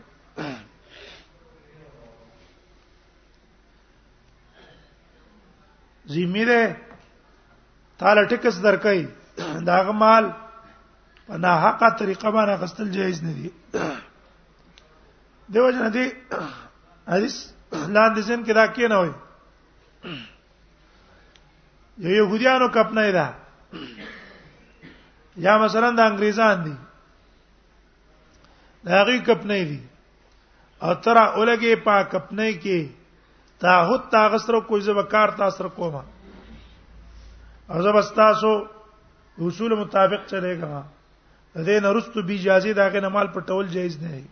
[6.14, 6.62] زمیره
[8.00, 8.98] تعالی ټکس درکې
[9.70, 10.26] داغه مال
[11.28, 13.52] په نه حقه طریقه باندې غستل جایز نه دي
[15.54, 16.06] دیو جن دي
[17.08, 17.36] حدیث
[17.72, 19.14] لاندې ځین کې راکې نه وي
[22.04, 23.26] د يهوديانو کپ نه ده
[25.48, 26.74] یا مثلا د انګريزان دي
[28.90, 29.80] دا غي کپ نه دي
[30.86, 32.88] او تر اولګي په کپ نه کې
[33.66, 36.02] تاهوت تاغسر کوی زو کار تاثر کوما
[37.72, 38.54] او زبستاسو
[39.48, 40.72] اصول مطابق چلے گا
[41.56, 44.26] دې نه رستو بي اجازه داګه نه مال پټول جایز نه دی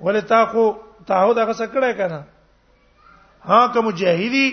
[0.00, 0.64] ولې تا خو
[1.06, 2.20] تعهد هغه سکړه کنه
[3.50, 4.46] ها کوم مجاهدی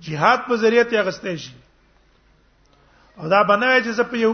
[0.00, 1.52] jihad په ذریعہ ته اغستې شي
[3.20, 4.32] او دا بنوي چې زه په یو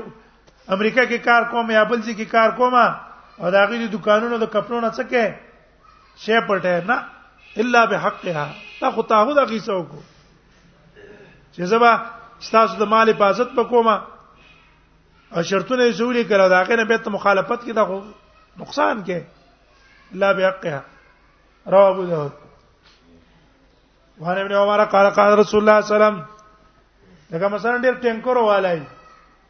[0.76, 4.46] امریکا کې کار کوم یا بل ځای کې کار کوم او دا غوړي دکانونو د
[4.54, 6.96] کپړو نه څه کې شی پټه نه
[7.62, 8.46] الا بحقها
[8.80, 10.02] تا خو تاهو دا قیسو کو
[11.54, 11.92] چې زبا
[12.46, 13.96] ستاسو د مال حفاظت وکوما
[15.34, 18.00] او شرطونه یې زولې کړو دا غنه به ته مخالفت کې دا
[18.64, 19.20] نقصان کې
[20.22, 20.80] لا بحقها
[21.74, 22.32] رواه ابو داود
[24.22, 28.36] وان ابن عمر قال قال رسول الله صلی الله علیه وسلم دا مثلا ډیر ټینکر
[28.36, 28.80] والای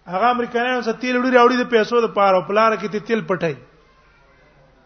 [0.07, 3.55] هغه امریکایانو څخه تیل وړي راوړي د پیسو د پاره او پلار کې تیل پټای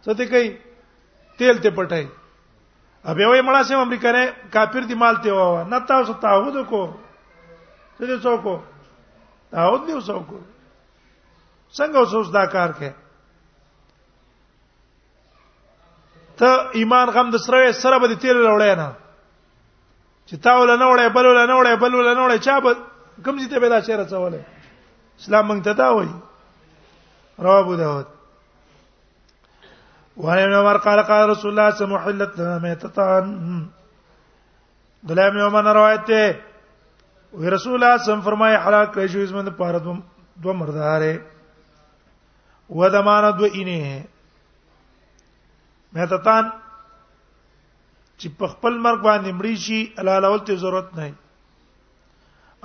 [0.05, 0.49] څه ته کوي
[1.39, 2.05] تیل ته پټای
[3.05, 6.83] ابه وای مړه سم امریکانه کافر دی مال ته واه نه تاسو تعهد کو
[7.99, 8.45] څه دې څوک
[9.51, 10.27] تعهد دی څوک
[11.79, 12.91] څنګه اوسوس دا کار کې
[16.39, 16.51] ته
[16.83, 18.89] ایمان غم د سره سره به تیل لوړې نه
[20.29, 22.73] چې تا ول نه وړې بل ول نه وړې بل ول نه وړې چا به
[23.25, 24.41] کوم ځای ته به دا شعر څولې
[25.21, 26.15] اسلام موږ ته دا وایي
[27.47, 28.07] رواه ابو داود
[30.17, 33.25] وعن ابن عمر قال قال رسول الله سمو حلت لنا ميتتان
[35.09, 36.41] دلای ابن عمر روایت ته
[37.39, 40.01] وی رسول الله سم فرمای حلال کړی شو زمند پاره دوم
[40.47, 41.21] دو مرداره
[42.71, 44.03] و دمانه دو اینه
[45.93, 46.53] ميتتان
[48.21, 51.07] چې په خپل مرګ باندې مړی شي الله لول ته ضرورت نه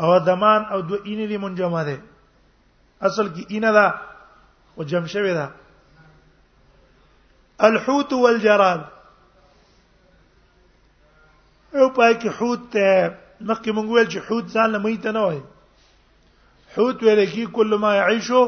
[0.03, 1.97] او دمان او دو اینې دی منجمه ده
[3.07, 3.87] اصل کې اینه ده
[4.77, 5.47] او جمع شوی ده
[7.67, 8.81] الحوت والجراد
[11.79, 12.73] او پای کې حوت
[13.49, 15.41] مخکې مونږ ویل چې حوت ځان له میته نه وای
[16.75, 18.41] حوت ویل کې کله ما يعيشو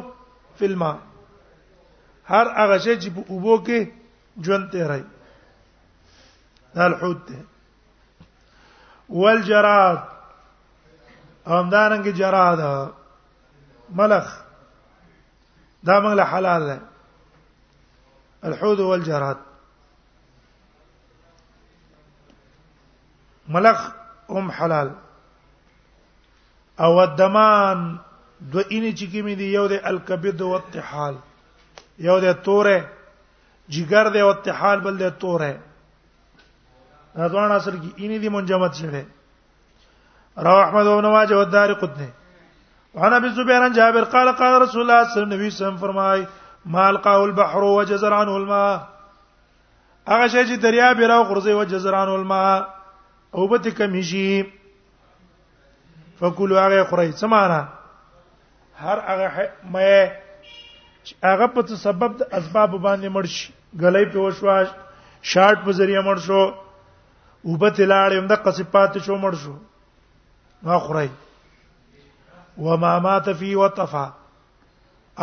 [0.57, 0.97] فی الماء
[2.31, 3.79] هر هغه شی چې په اوبو کې
[4.45, 5.03] ژوند ته راي
[6.75, 7.45] دا الحوت ده
[9.09, 10.03] والجراد
[11.47, 12.59] همدارنګه جراد
[13.89, 14.33] ملخ
[15.83, 16.79] دا موږ له حلال ده
[18.43, 19.37] الحوت والجراد
[23.47, 23.91] ملخ
[24.29, 24.91] هم حلال
[26.79, 27.99] او الدمان
[28.41, 31.15] دو اینې چې کې مې دی یو د الکبد او الطحال
[31.99, 32.81] یو د توره
[33.69, 35.53] جګر دی او الطحال بل د توره
[37.15, 39.01] دوه اصل کې اینې دي منجمد شوه
[40.45, 42.07] رواه احمد بن ماجه والدار قطني
[42.93, 46.27] وعن ابي الزبير عن جابر قال قال رسول الله صلى الله عليه وسلم فرمای
[46.65, 48.89] ما القاه البحر وجزر عنه الماء
[50.07, 52.67] هغه شی چې دریا به راو غرزي وجزر عنه الماء
[53.35, 54.43] او به کمی شي
[56.19, 57.61] فکلوا هغه خوري سمانا
[58.77, 60.09] هر هغه مې
[61.29, 64.67] هغه په سبب د اسباب باندې مړ شي غلې په وشواش
[65.33, 66.43] شارټ په ذریعہ مړ شو
[67.51, 69.55] وبت لاړ يم د قصفات شو مړ شو
[70.67, 71.09] ما خړای
[72.65, 74.03] و ما مات فی وطفا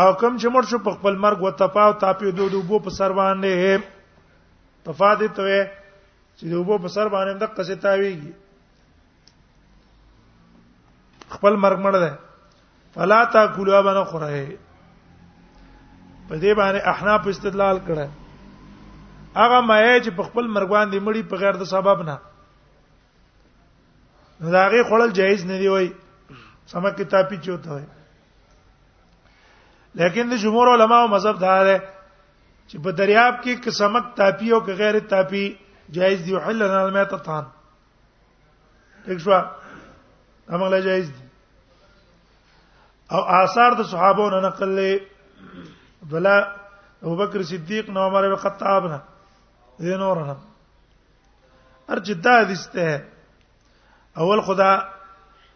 [0.00, 2.96] او کم چې مړ شو په خپل مرګ وطفا او تاپی دو دو بو په
[2.98, 3.98] سر باندې
[4.84, 5.42] تفادی ته
[6.36, 8.32] چې دو بو په سر باندې د قصتاویږي
[11.38, 12.10] خپل مرګ مړ ده
[12.94, 14.44] فلا تاکلوا بنا خړای
[16.28, 18.06] په دې باندې احناف استدلال کړه
[19.36, 22.16] هغه مې چې په خپل مرګوان دی مړی په غیر د سبب نه
[24.40, 25.88] داغه خړل جایز نه دی وای
[26.66, 27.84] سم کتابی چوته وای
[29.94, 31.78] لیکن د جمهور علما او مذهب دا ده
[32.68, 35.46] چې په دریاب کې قسمت تاپی او غیر تاپی
[35.90, 37.44] جایز دی حل لنا المیت طان
[39.06, 39.44] دښوا
[40.50, 41.24] هغه لا جایز دی
[43.14, 45.00] او آثار د صحابو نه نقل له
[46.10, 46.36] بلا
[47.02, 49.00] ابو بکر صدیق نو عمر بن خطاب نه
[49.80, 50.34] زینورنا
[51.92, 53.02] ارج دا دسته
[54.16, 54.70] اول خدا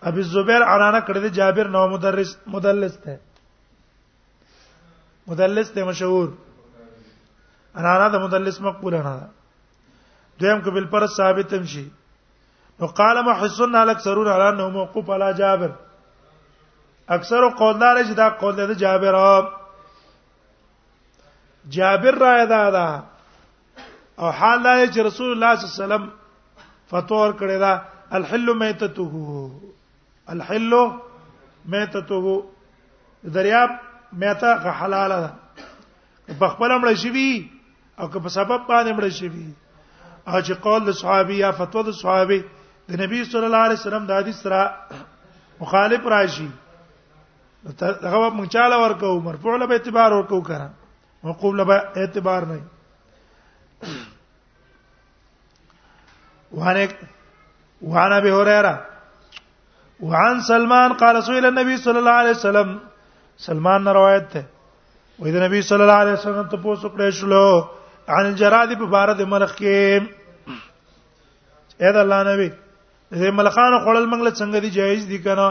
[0.03, 3.17] ابي زبير عنانه کړی دی جابر نو مدرس مدلس ته
[5.33, 6.29] مدلس ته مشهور
[7.77, 9.15] عنانه د مدلس مقبول نه
[10.41, 11.87] دویم کبل پر ثابت تمشي
[12.81, 15.73] نو قال ما حسن الاكثرون على انه موقوف على جابر
[17.19, 19.25] اکثر قولدار چې دا قول دی جابر
[21.75, 23.03] جابر را ادا ده
[24.19, 30.35] او حال دا چې رسول الله صلی الله علیه وسلم فتور کړی دا الحل میتته
[30.35, 30.75] الحل
[31.75, 32.43] میتته
[33.39, 33.71] دریاب
[34.25, 34.51] میته
[34.83, 35.33] حلاله ده
[36.43, 37.25] په خپل امر شي
[37.99, 39.31] او که په سبب باندې امر شي
[40.27, 42.39] او چې قول د صحابي یا فتوا د صحابي
[42.89, 44.77] د نبی صلی الله علیه وسلم د حدیث سره
[45.65, 46.47] مخالف راشي
[47.83, 51.73] هغه مونږ چاله ورکو مرفوع له اعتبار ورکو کړه موقوف له
[52.03, 52.61] اعتبار نه
[56.57, 56.77] وعن
[57.83, 58.87] وعن ابي هريره
[60.01, 62.79] وعن سلمان قال سئل النبي صلى الله عليه وسلم
[63.39, 64.45] سلمان نه روایت ده
[65.21, 67.47] وې د نبی صلی الله علیه وسلم ته پوښتنه کړې شلو
[68.09, 69.81] عن الجراد په بار د ملخ کې
[71.83, 72.49] اې د الله نبی
[73.21, 75.47] زه ملخانو خړل منګل څنګه دي جایز دي کنه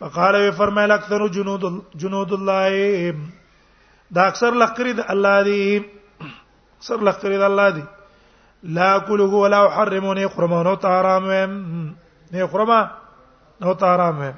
[0.00, 1.62] فقال وی فرمایل اکثر جنود
[2.00, 2.64] جنود الله
[4.16, 5.64] دا اکثر لخرید الله دی
[6.86, 7.82] سر لختری د الله دی
[8.78, 11.42] لا اكله ولا احرمه نه خرمه نو ته حرام وې
[12.36, 12.80] نه خرمه
[13.60, 14.32] نو ته حرام وې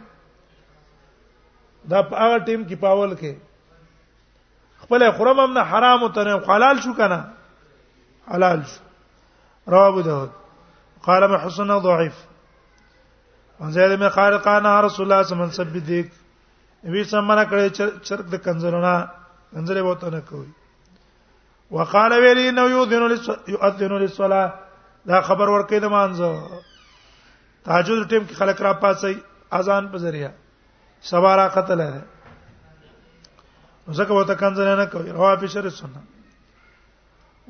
[1.90, 3.34] دا په هغه ټیم کې پاول کې
[4.82, 7.20] خپل خرمه نه حرام ته نه حلال شو کنه
[8.32, 8.80] حلال شو
[9.74, 10.30] رواه ابو داود
[11.08, 12.14] قال محسن ضعيف
[13.60, 16.08] وان زید می قال قال رسول الله صلی الله علیه وسلم صدیق
[16.92, 18.94] وی سمنا کړی چرګ د کنزلونه
[19.54, 20.50] کنزلې وته نه کوي
[21.78, 24.48] وقال ویلی نو یؤذن للصلاه یؤذن للصلاه
[25.10, 26.30] دا خبر ورکې د مانځه
[27.64, 29.14] تهجد ټیم کې خلک را پاسي
[29.58, 30.30] اذان په ذریعہ
[31.10, 32.00] سبا را قتل ہے
[33.98, 36.68] زکه وته کنځل نه کوي روا په شر سنت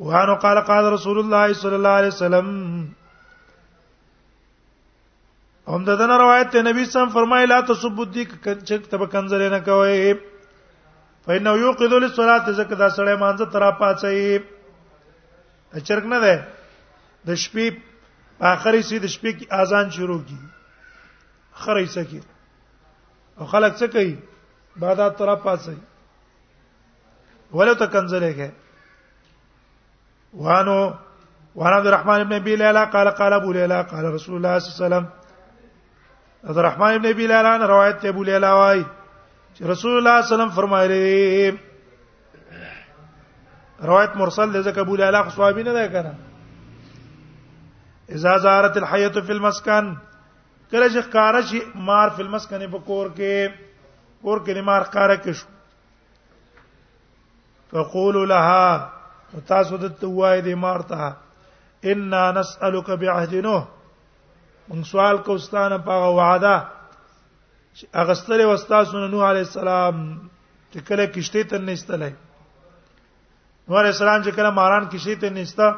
[0.07, 2.51] وانه قال قال رسول الله صلی الله علیه وسلم
[5.75, 10.30] هم دغه روایت ته نبی سم فرمایلا تسبدی چې تب کنځل نه کوي
[11.27, 14.41] فإنه يوقظ للصلاة ذکر دا سړی مانځه ترا پاتې
[15.89, 16.35] چرګ نه ده
[17.27, 17.67] د شپې
[18.53, 20.39] اخري سي د شپې کی اذان شروع کی
[21.65, 22.21] خري سکی
[23.39, 24.17] او خلک څه کوي
[24.85, 25.75] بعدا ترا پاتې
[27.53, 28.51] ولو تکنزلې کې
[30.35, 30.81] وانو
[31.55, 34.73] وعن عبد الرحمن بن ابي ليلى قال قال ابو ليلى قال رسول الله صلى الله
[34.73, 35.07] عليه وسلم
[36.49, 38.85] عبد الرحمن بن ابي ليلى روایت ابو ليلى وايي
[39.59, 41.51] رسول الله صلی الله علیه وسلم فرمایلی
[43.83, 46.15] روایت مرسل ده ځکه ابو الاله صحابي نه ده کنه
[48.09, 49.85] اذا زارت الحیه فی المسکن
[50.71, 53.51] کله چې ښکارا شي مار فی المسکن په کور کې
[54.23, 55.47] کور کې مار ښکارا کې شو
[57.71, 58.91] فقول لها
[59.47, 61.17] تاسو د توای دې مار ته
[61.85, 63.67] ان نسالک بعهدنه
[64.69, 66.80] من سوال کوستانه په وعده
[68.03, 69.95] اغستله وستا سن نوح عليه السلام
[70.73, 72.13] چې کله کشته ته نستلای
[73.69, 75.69] نوح عليه السلام چې کله ماران کشته ته نستا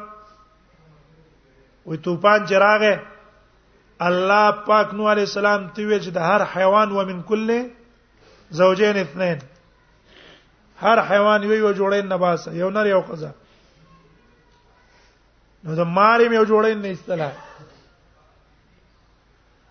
[1.87, 2.93] وې طوفان چراغه
[4.09, 7.49] الله پاک نوح عليه السلام ته ویل چې د هر حیوان و من کل
[8.59, 9.37] زوجین اثنين
[10.83, 13.29] هر حیوان یو یو جوړین نباسه یو نر یو قزا
[15.63, 17.31] نو د ماریم یو جوړین نستلای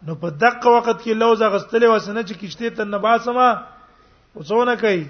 [0.07, 3.51] نو په دغه وخت کې لوز غستلې وسنه چې کشته ته نه باسما
[4.37, 5.03] وڅونه کوي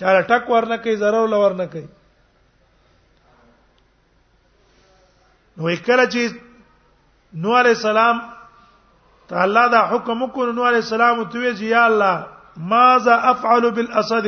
[0.00, 1.84] چاله ټک ورنه کوي ضرر لورنه کوي
[5.56, 6.36] نو کله چې
[7.46, 8.18] نو علي سلام
[9.28, 12.16] ته الله دا حکم وکړ نو علي سلام ته وی یا الله
[12.76, 14.26] ماذا افعل بالاسد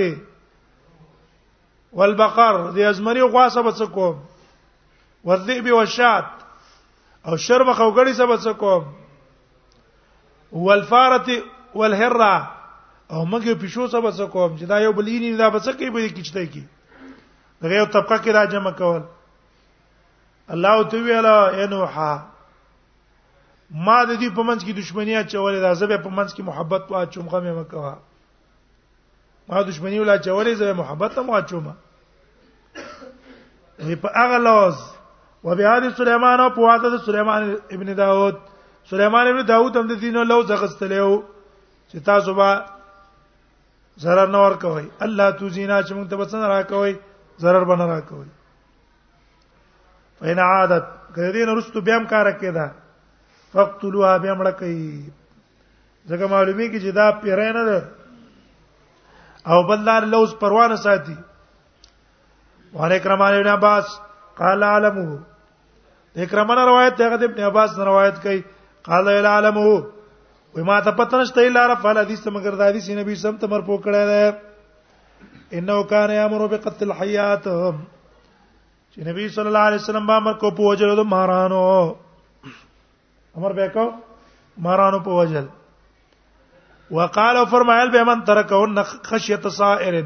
[1.98, 4.16] والبقر دې ازمري غواسه بس کوم
[5.30, 6.24] والذئب والشات
[7.26, 8.84] او شرمخ او غړي سبا څه کوم
[10.52, 11.28] والفاره
[11.74, 12.50] والهره
[13.12, 16.44] او مګه پښو څه بس کوم چې دا یو بلینی دا بس کوي به کیچته
[16.46, 16.64] کی
[17.62, 19.02] دغه یو طبقه کې را جمع کول
[20.52, 21.12] الله تعالی
[21.64, 22.12] انوحا
[23.70, 27.06] ما د دې په منځ کې دښمنی اچولې دا زبې په منځ کې محبت وا
[27.06, 27.94] چومغه مې مکوا
[29.48, 31.74] ما دښمنی ولا چولې زبې محبت ته وا چومه
[34.02, 34.76] په هغه لوز
[35.44, 38.36] وبهاد سليمان او په واده سليمان ابن داود
[38.90, 41.12] سليمان ابن داوود هم د دینه لو زغستلېو
[41.90, 42.50] چې تاسو به
[44.04, 46.94] zarar نه ور کوي الله تو زینا چې موږ ته بسن را کوي
[47.44, 48.26] zarar بن را کوي
[50.20, 52.66] فین عادت کله دین رستو بیا هم کار کېدا
[53.56, 55.04] فقتلوها بیا مړ کوي
[56.08, 57.82] ځکه معلومی کې چې دا پیره نه ده
[59.54, 61.16] او بلدار لوز پروانه ساتي
[62.74, 63.96] وعلي کرمان ابن عباس
[64.40, 65.18] قال علمه
[66.24, 68.44] اکرمانه روایت ده ابن عباس روایت کوي
[68.88, 72.88] قال لا علم و ما ته پته نشته الا رب فل حدیث مگر د حدیث
[72.96, 79.80] نبی سم تمر پوکړه ده انه کان یامر بقتل الحیات چې نبی صلی الله علیه
[79.82, 81.62] وسلم به امر کو په وجلو د مارانو
[83.36, 83.86] امر به کو
[84.68, 85.46] مارانو په وجل
[86.98, 90.00] وقاله فرمایل به من ترکون خشیت صائر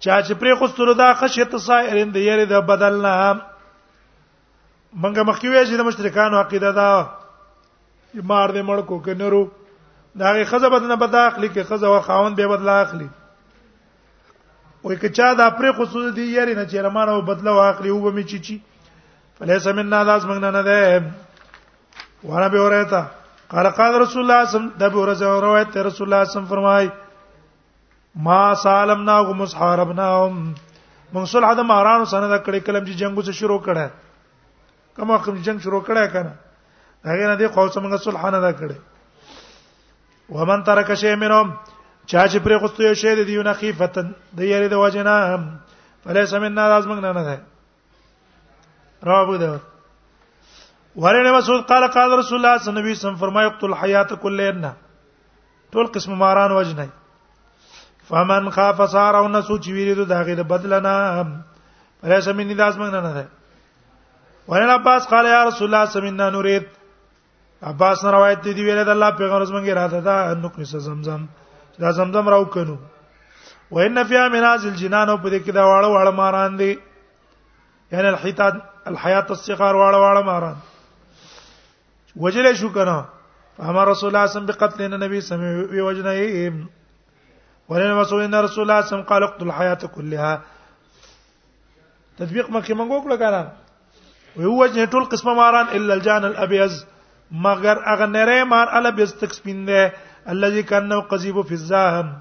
[0.00, 5.76] چا چې پرې خوستره دا خشیت صائر د یری د بدلنا منګه مخکې وی چې
[5.84, 6.90] د مشرکانو عقیده ده
[8.14, 9.44] مار دې مړ کو کنرو
[10.20, 13.06] دا خزه بدنه بد اخلي کې خزه او خاون به بدل اخلي
[14.84, 18.10] وای کچا دا پر خصوص دي یاري نه چیرې مانه او بدله واخلي او به
[18.10, 18.56] می چیچی
[19.38, 21.04] فلیس مننا لاس موږ نه نه ده
[22.24, 23.04] ورا به ورته
[23.52, 26.88] قال قال رسول الله صم د به ورځ روایت رسول الله صم فرمای
[28.16, 30.42] ما سالمنا او مصحاربناهم
[31.14, 33.88] موږ صلح د مارانو سره د کړي کلم چې جنگو څخه شروع کړه
[34.96, 36.32] کوم وخت جنگ شروع کړه کنه
[37.04, 38.76] هغه نه دی خو څنګه صلح نه دا کړي
[40.36, 41.52] ومن ترک شی منهم
[42.06, 45.14] چا چې پرې غوستو یو شی دی یو نه خیفتن د یاري د وجنا
[46.04, 47.40] فلیس من ناراض موږ نه نه ده
[49.10, 49.60] رابو ده
[51.02, 54.72] ورنه مسعود قال قال رسول الله صلی الله علیه وسلم فرمایي قتل حیات کلنا
[55.72, 56.88] ټول قسم ماران وجنه
[58.08, 60.94] فمن خاف صار او نسو چې ویری د داغه د بدلنا
[62.02, 63.28] فلیس من ناراض موږ نه نه ده
[64.48, 66.62] ورنه عباس قال یا رسول الله سمنا نريد
[67.62, 71.22] عباس نه روایت دي ویل د الله پیغمبر زمونږه اراده ده ان نقص زمزم
[71.82, 72.76] دا زمزم راو کنو
[73.70, 76.70] وان فيها مناز الجنان او په دې کې دا واړه واړه ماران دي
[77.92, 78.54] یعنی الحیات
[78.86, 80.54] الحیات الصغار واړه واړه ماران
[82.16, 82.96] وجل شو کنه
[83.58, 86.60] فهم رسول الله صم بقتل النبي صم وجنهم
[87.68, 90.40] ولن مسؤول ان رسول الله صم قال اقتل الحیات كلها
[92.22, 93.42] تطبیق مکه منګو کړه کنه
[94.36, 96.72] وی وجه ټول قسمه ماران الا الجان الابيض
[97.32, 99.82] مگر اغه نری مار ال بستک سپین دی
[100.32, 102.12] الذي كانه قذيب في الزاهم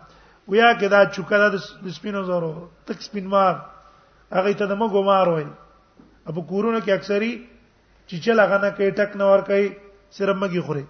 [0.48, 1.48] ویا کدا چوکا
[1.84, 3.54] د سپینو زرو تک سپین مار
[4.34, 5.46] هغه ته د مګو مار وای
[6.32, 7.32] ابو کورونه کې اکثری
[8.10, 9.68] چې چې لغانه کوي ټک نه ور کوي
[10.20, 10.86] سره مګي خوري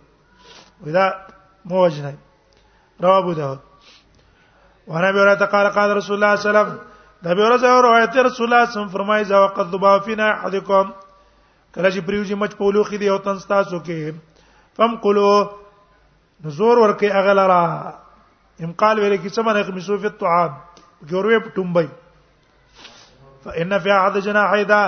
[0.87, 1.07] ودا
[1.71, 2.13] موج نه
[3.07, 3.59] رواه ابو داود
[4.93, 8.17] وانا به ورته قال قال رسول الله صلی الله علیه وسلم دا به ورته روایت
[8.17, 10.93] رسول الله صلی الله علیه وسلم فرمایي ذا وقد ضبا فينا احدكم
[11.77, 15.29] کله چې پریوږي مچ په لوخي دی او تن تاسو کې فم قلو
[16.45, 17.61] نزور ورکه اغلرا
[18.67, 20.49] امقال ویل کې څه باندې خمسو فی الطعام
[21.09, 21.87] ګوروې ټومبای
[23.43, 24.81] فإن فی احد جناحیدا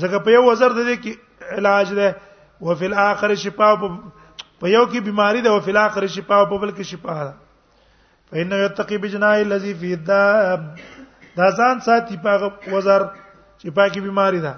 [0.00, 2.08] زګه په یو وزر د دې کې علاج ده
[2.62, 3.70] او فی الاخر شفاء
[4.60, 7.34] په یو کې بیماری ده او فی الاخر شفاء په بل کې شفاء ده
[8.32, 10.66] فإن یتقی بجناح الذی فی الداب
[11.40, 14.54] دا ځان ساتي په وزر چې پاکي بیماری ده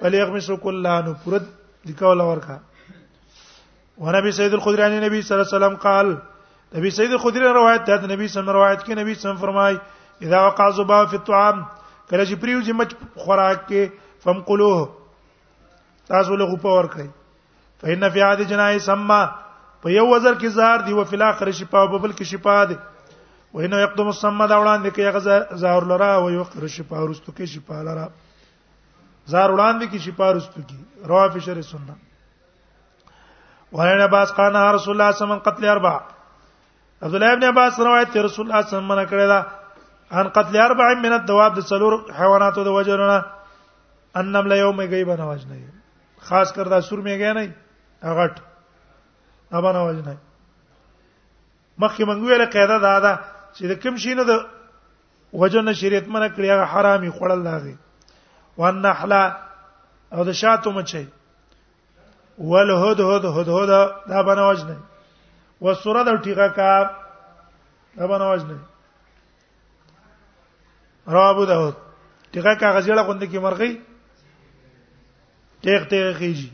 [0.00, 1.46] فليغمس كله نو پرد
[1.90, 2.58] لیکول ورکا
[3.98, 6.18] ونبي سيد الخدري عن النبي صلى الله عليه وسلم قال
[6.78, 9.78] نبي سيد الخدري روایت ده نبی صلی الله روایت کې نبی صلی فرمای
[10.22, 11.62] اذا وقع ذبا في الطعام
[12.10, 12.94] کله چې پریو چې مچ
[13.24, 13.96] خوراک کې
[14.26, 14.78] فمقلوه
[16.12, 17.08] تاسو له غوپه ورکړئ
[17.82, 19.18] فإن في عاد جنای سما
[19.82, 22.78] په یو وزر کې زهر دی او فی الاخر شفا او بل کې شفا دی
[23.54, 27.44] وینه یقدم الصمد اوړان دی کې غزا زهر لرا او یو خر شفا ورستو کې
[27.58, 28.08] شفا لرا
[29.32, 30.78] زار وړاندې کې شي پارست کې
[31.12, 31.98] روافي شر سنت
[33.78, 35.92] وعن عباس قال رسول الله صلى الله عليه وسلم قتل اربع
[37.06, 39.38] عبد الله ابن عباس روایت رسول الله صلى الله عليه وسلم کړه
[40.20, 43.18] ان قتل اربع من الدواب د څلور حیواناتو د وجرنا
[44.20, 45.56] انم لا یوم غیب نه وجنه
[46.28, 48.34] خاص کر دا سور میګه نه اغټ
[49.60, 50.12] ابا نه وجنه
[51.82, 53.12] مخکې مونږ ویله قاعده دا ده
[53.52, 54.32] چې د کوم شي نه د
[55.44, 57.76] وجنه شریعت منه کړی هغه حرامي خړل لاږي
[58.58, 59.12] والنحل
[60.14, 61.06] او د شاتو مچي
[62.50, 63.70] والهدهد هدهد
[64.10, 64.76] دا بنواج نه
[65.64, 66.70] والسره د ټیغه کا
[67.98, 68.58] دا بنواج نه
[71.14, 71.74] رواه ابو داود
[72.32, 73.72] ټیغه کا غزیړه غوند کی مرغی
[75.62, 76.50] ټیغ ټیغ کیږي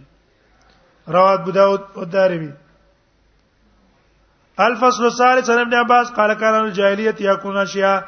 [1.16, 2.50] رواه ابو داود او دارمی
[4.66, 7.98] الفصل الثالث عن ابن عباس قال كان الجاهليه يكون اشياء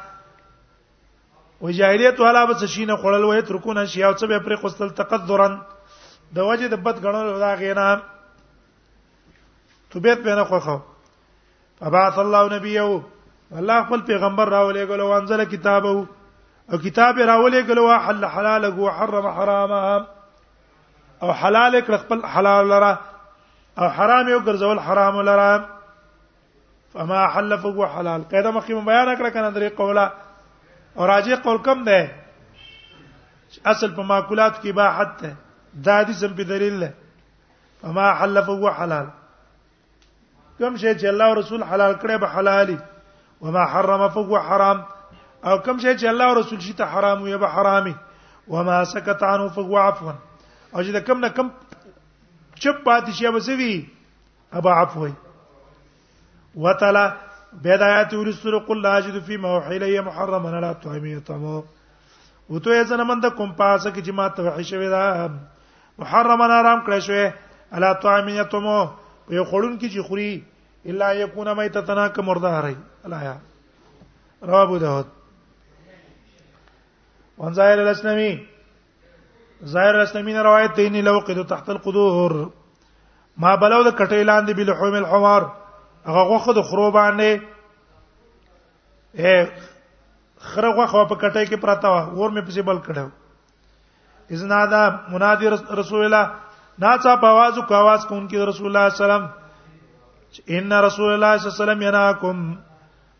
[1.61, 5.57] و جاهلیت ولا بس شینه خړل وې ترکونه شی او څه به پرې خوستل تقدرن
[6.39, 7.85] د وجه د بد غنول دا غینا
[9.93, 10.77] توبیت به نه خوخو
[11.79, 12.99] فبعث الله نبیو
[13.61, 15.95] الله خپل پیغمبر راولې غلو وانزل کتابو
[16.71, 19.97] او کتاب راولې غلو حل حلاله او حرم حرامه
[21.21, 22.93] او حلال کړ خپل حلال لره
[23.79, 25.69] او حرام یو ګرځول حرام لره
[26.93, 30.07] فما حل فهو حلال قاعده مخکې بیان کړه کنه درې قوله
[30.99, 32.05] اور راجع قول کم ده
[33.71, 35.29] اصل په ماکولات کې باحت ده
[35.87, 36.93] دا دي سم په دلیل ده
[37.81, 39.07] فما حل فهو حلال
[40.61, 42.77] کوم شی چې الله او رسول حلال کړي به حلالي
[43.41, 44.81] وما حرم فهو حرام
[45.45, 47.93] او کوم شی چې الله او رسول شي ته حرام وي به حرامي
[48.55, 50.13] وما سكت عنه فهو عفوا
[50.73, 51.49] او چې کوم نه کوم
[52.55, 53.71] چپ پاتې شي به سوي
[54.61, 55.13] ابا عفوي
[56.67, 57.05] وتلا
[57.63, 61.65] بدايات ورسول قل لاجد في ما وحي محرما لا تهمي تمو
[62.49, 65.27] وته یې ځنه مند کوم پاسه کې چې ما ته وحي شوی دا
[65.99, 67.25] محرم حرام کړی شوی
[67.71, 68.77] الا طعامین تمو
[69.27, 70.43] په یو خړون کې چې خوري
[70.91, 72.75] الا یکون میت تنا ک مرده هرای
[73.07, 73.35] الایا
[74.49, 75.05] رواه ابو داود
[77.37, 78.31] وان زائر الاسلمي
[79.75, 82.41] زائر الاسلمي روایت دی نه لوقد تحت القدور
[83.45, 85.49] ما بلو د کټې لاندې بل حوم الحمار
[86.07, 87.29] هغه غوخه د خرو باندې
[89.23, 89.31] ا
[90.49, 93.05] خره غوخه په کټای کې پراته و ور مې پسې بل کړو
[94.35, 95.47] اذنا دا منادي
[95.79, 96.25] رسول الله
[96.83, 101.63] ناڅا په आवाज کو आवाज کوونکی رسول الله سلام ان رسول الله صلی الله علیه
[101.63, 102.39] وسلم یناکم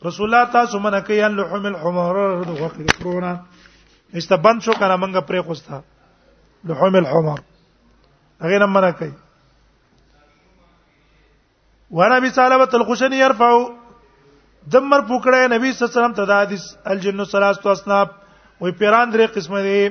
[0.07, 3.35] رسول الله تاسو منه کوي ان لحم الحمر د غوخه کرونا
[4.15, 5.79] استبند شو کنه منګه پرې خوستا
[6.71, 7.39] لحم الحمر
[8.41, 9.13] هغه نه منه کوي
[11.91, 13.51] وانا ابي سلمة الخشني يرفع
[14.67, 16.63] دمر پوکړه نبی صلی الله علیه وسلم ته د حدیث
[16.93, 18.07] الجن ثلاثه اسناب
[18.61, 19.89] وی پیران درې قسمه دي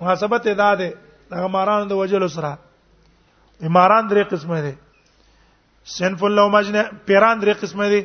[0.00, 0.90] محاسبه ته داده
[1.36, 2.58] هغه مارانو د وجلو سره
[3.78, 4.72] ماران درې قسمه دي
[5.96, 8.02] سنف لو مجنه پیران درې قسمه دي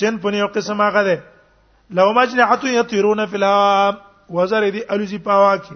[0.00, 1.22] سنف یو قسم هغه ده
[2.00, 3.94] لو مجنه حتو یطيرون فی الهواء
[4.36, 5.74] وزر دي الوزی پاوا کی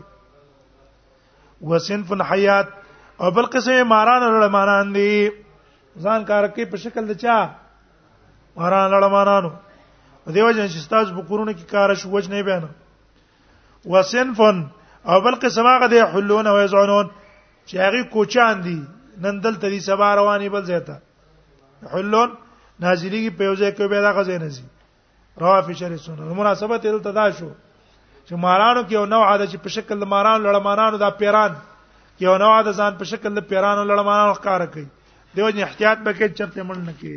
[1.71, 2.67] وسنف حیات
[3.21, 5.45] او بل قسم ماران لړمانان دي
[6.05, 7.37] ځان کار کوي په شکل د چا
[8.61, 9.51] وران لړمانانو
[10.35, 12.65] دیو جن چې ستاسو په کورونه کې کار شو وج نه بیان
[13.93, 14.57] وسنفن
[15.11, 17.07] او بل قسمه غدې حلون او یزعنون
[17.69, 18.79] چې هغه کوچان دي
[19.25, 20.97] نن دلته دي سبا رواني بل زیته
[21.93, 22.31] حلون
[22.81, 24.65] نازلیږي په یوځای کې به دا غځې نه زی
[25.41, 27.51] روا فی شر سنن مناسبت دلته دا شو
[28.29, 32.23] چې مارانو کې یو نوع عادت چې په شکل د مارانو لړمانانو دا پیران کې
[32.29, 34.87] یو نوع عادت ځان په شکل د پیرانو لړمانانو ښکار کوي
[35.37, 37.13] دیو نه احتیاط وکړي چې ته مړ نه کی